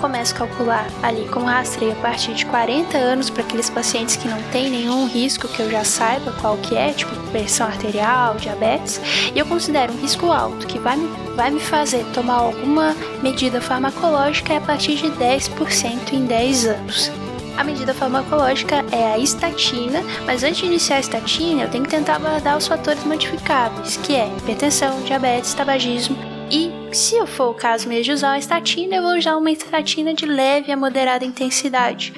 Começo 0.00 0.34
a 0.34 0.38
calcular 0.38 0.88
ali 1.00 1.28
com 1.28 1.44
rastreio 1.44 1.92
a 1.92 1.96
partir 1.96 2.34
de 2.34 2.44
40 2.46 2.98
anos 2.98 3.30
para 3.30 3.44
aqueles 3.44 3.70
pacientes 3.70 4.16
que 4.16 4.26
não 4.26 4.42
têm 4.50 4.68
nenhum 4.68 5.06
risco 5.06 5.46
que 5.46 5.60
eu 5.60 5.70
já 5.70 5.84
saiba 5.84 6.32
qual 6.40 6.56
que 6.56 6.76
é, 6.76 6.92
tipo 6.92 7.14
pressão 7.30 7.68
arterial, 7.68 8.34
diabetes, 8.34 9.00
e 9.32 9.38
eu 9.38 9.46
considero 9.46 9.92
um 9.92 10.00
risco 10.00 10.32
alto 10.32 10.66
que 10.66 10.78
vai 10.80 10.96
me, 10.96 11.08
vai 11.36 11.52
me 11.52 11.60
fazer 11.60 12.04
tomar 12.06 12.38
alguma 12.38 12.96
medida 13.22 13.60
farmacológica 13.60 14.54
é 14.54 14.56
a 14.56 14.60
partir 14.60 14.96
de 14.96 15.08
10% 15.12 16.14
em 16.14 16.24
10 16.24 16.66
anos. 16.66 17.19
A 17.60 17.62
medida 17.64 17.92
farmacológica 17.92 18.76
é 18.90 19.12
a 19.12 19.18
estatina, 19.18 20.02
mas 20.24 20.42
antes 20.42 20.60
de 20.60 20.64
iniciar 20.64 20.96
a 20.96 21.00
estatina, 21.00 21.64
eu 21.64 21.70
tenho 21.70 21.84
que 21.84 21.90
tentar 21.90 22.16
abordar 22.16 22.56
os 22.56 22.66
fatores 22.66 23.04
modificáveis, 23.04 23.98
que 23.98 24.14
é 24.14 24.34
hipertensão, 24.38 25.02
diabetes, 25.02 25.52
tabagismo 25.52 26.16
E 26.50 26.72
se 26.90 27.16
eu 27.16 27.26
for 27.26 27.50
o 27.50 27.54
caso 27.54 27.86
mesmo 27.86 28.04
de 28.04 28.12
usar 28.12 28.28
uma 28.28 28.38
estatina, 28.38 28.96
eu 28.96 29.02
vou 29.02 29.14
usar 29.14 29.36
uma 29.36 29.50
estatina 29.50 30.14
de 30.14 30.24
leve 30.24 30.72
a 30.72 30.76
moderada 30.76 31.22
intensidade. 31.22 32.14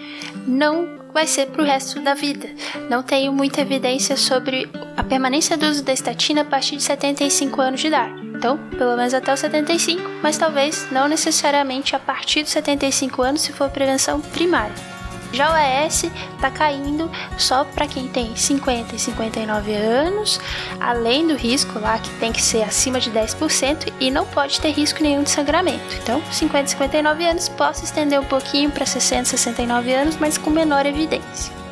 Não 0.46 1.00
vai 1.12 1.26
ser 1.26 1.48
para 1.48 1.62
o 1.62 1.66
resto 1.66 2.00
da 2.00 2.14
vida. 2.14 2.48
Não 2.88 3.02
tenho 3.02 3.32
muita 3.32 3.62
evidência 3.62 4.16
sobre 4.16 4.70
a 4.96 5.02
permanência 5.02 5.56
do 5.56 5.66
uso 5.66 5.82
da 5.82 5.92
estatina 5.92 6.42
a 6.42 6.44
partir 6.44 6.76
de 6.76 6.84
75 6.84 7.60
anos 7.60 7.80
de 7.80 7.88
idade. 7.88 8.14
Então, 8.36 8.58
pelo 8.78 8.96
menos 8.96 9.12
até 9.12 9.34
os 9.34 9.40
75, 9.40 10.08
mas 10.22 10.38
talvez 10.38 10.86
não 10.92 11.08
necessariamente 11.08 11.96
a 11.96 11.98
partir 11.98 12.44
dos 12.44 12.52
75 12.52 13.22
anos 13.22 13.40
se 13.40 13.52
for 13.52 13.68
prevenção 13.70 14.20
primária. 14.20 14.91
Já 15.32 15.52
o 15.52 15.86
ES 15.86 16.04
está 16.04 16.50
caindo 16.50 17.10
só 17.38 17.64
para 17.64 17.86
quem 17.86 18.08
tem 18.08 18.36
50 18.36 18.94
e 18.94 18.98
59 18.98 19.74
anos, 19.74 20.40
além 20.78 21.26
do 21.26 21.34
risco 21.34 21.78
lá 21.78 21.98
que 21.98 22.10
tem 22.20 22.32
que 22.32 22.42
ser 22.42 22.62
acima 22.62 23.00
de 23.00 23.10
10% 23.10 23.92
e 23.98 24.10
não 24.10 24.26
pode 24.26 24.60
ter 24.60 24.70
risco 24.72 25.02
nenhum 25.02 25.22
de 25.22 25.30
sangramento. 25.30 25.96
Então, 26.02 26.22
50 26.30 26.64
e 26.64 26.70
59 26.70 27.26
anos 27.26 27.48
posso 27.48 27.84
estender 27.84 28.20
um 28.20 28.24
pouquinho 28.24 28.70
para 28.70 28.84
60 28.84 29.22
e 29.22 29.26
69 29.26 29.92
anos, 29.92 30.16
mas 30.16 30.36
com 30.36 30.50
menor 30.50 30.86
evidência 30.86 31.62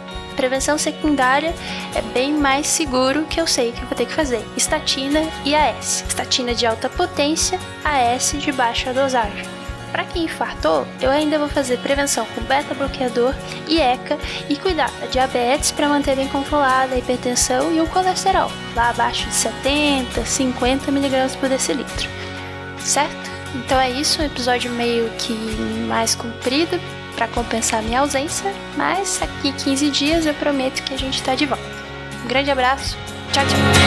prevenção 0.41 0.79
secundária 0.79 1.55
é 1.95 2.01
bem 2.01 2.33
mais 2.33 2.67
seguro 2.67 3.27
que 3.27 3.39
eu 3.39 3.47
sei 3.47 3.73
que 3.73 3.83
eu 3.83 3.87
vou 3.87 3.95
ter 3.95 4.07
que 4.07 4.15
fazer. 4.15 4.43
Estatina 4.57 5.21
e 5.45 5.55
AS. 5.55 6.03
Estatina 6.09 6.55
de 6.55 6.65
alta 6.65 6.89
potência, 6.89 7.61
AS 7.85 8.33
de 8.39 8.51
baixa 8.51 8.95
dosagem. 8.95 9.60
Para 9.93 10.05
quem 10.05 10.25
infartou, 10.25 10.87
eu 11.01 11.11
ainda 11.11 11.39
vou 11.39 11.49
fazer 11.49 11.79
prevenção 11.79 12.25
com 12.27 12.41
beta-bloqueador 12.43 13.35
e 13.67 13.81
ECA 13.81 14.19
e 14.49 14.57
cuidar 14.57 14.91
da 15.01 15.07
diabetes 15.07 15.73
para 15.73 15.89
manter 15.89 16.17
bem 16.17 16.29
controlada 16.29 16.95
a 16.95 16.99
hipertensão 16.99 17.73
e 17.73 17.81
o 17.81 17.87
colesterol, 17.89 18.51
lá 18.75 18.91
abaixo 18.91 19.27
de 19.29 19.35
70, 19.35 20.25
50 20.25 20.91
mg 20.91 21.37
por 21.39 21.49
decilitro. 21.49 22.09
Certo? 22.79 23.31
Então 23.55 23.81
é 23.81 23.91
isso, 23.91 24.23
um 24.23 24.25
episódio 24.25 24.71
meio 24.71 25.11
que 25.19 25.33
mais 25.89 26.15
comprido 26.15 26.81
para 27.17 27.27
compensar 27.29 27.83
minha 27.83 28.01
ausência, 28.01 28.53
mas 28.77 29.21
aqui 29.21 29.53
15 29.53 29.91
dias 29.91 30.27
eu 30.27 30.35
prometo 30.35 30.83
que 30.85 30.95
a 30.95 30.99
gente 30.99 31.17
está 31.17 31.35
de 31.35 31.47
volta. 31.47 31.65
Um 32.25 32.29
grande 32.29 32.51
abraço, 32.51 32.97
tchau, 33.33 33.45
tchau! 33.45 33.80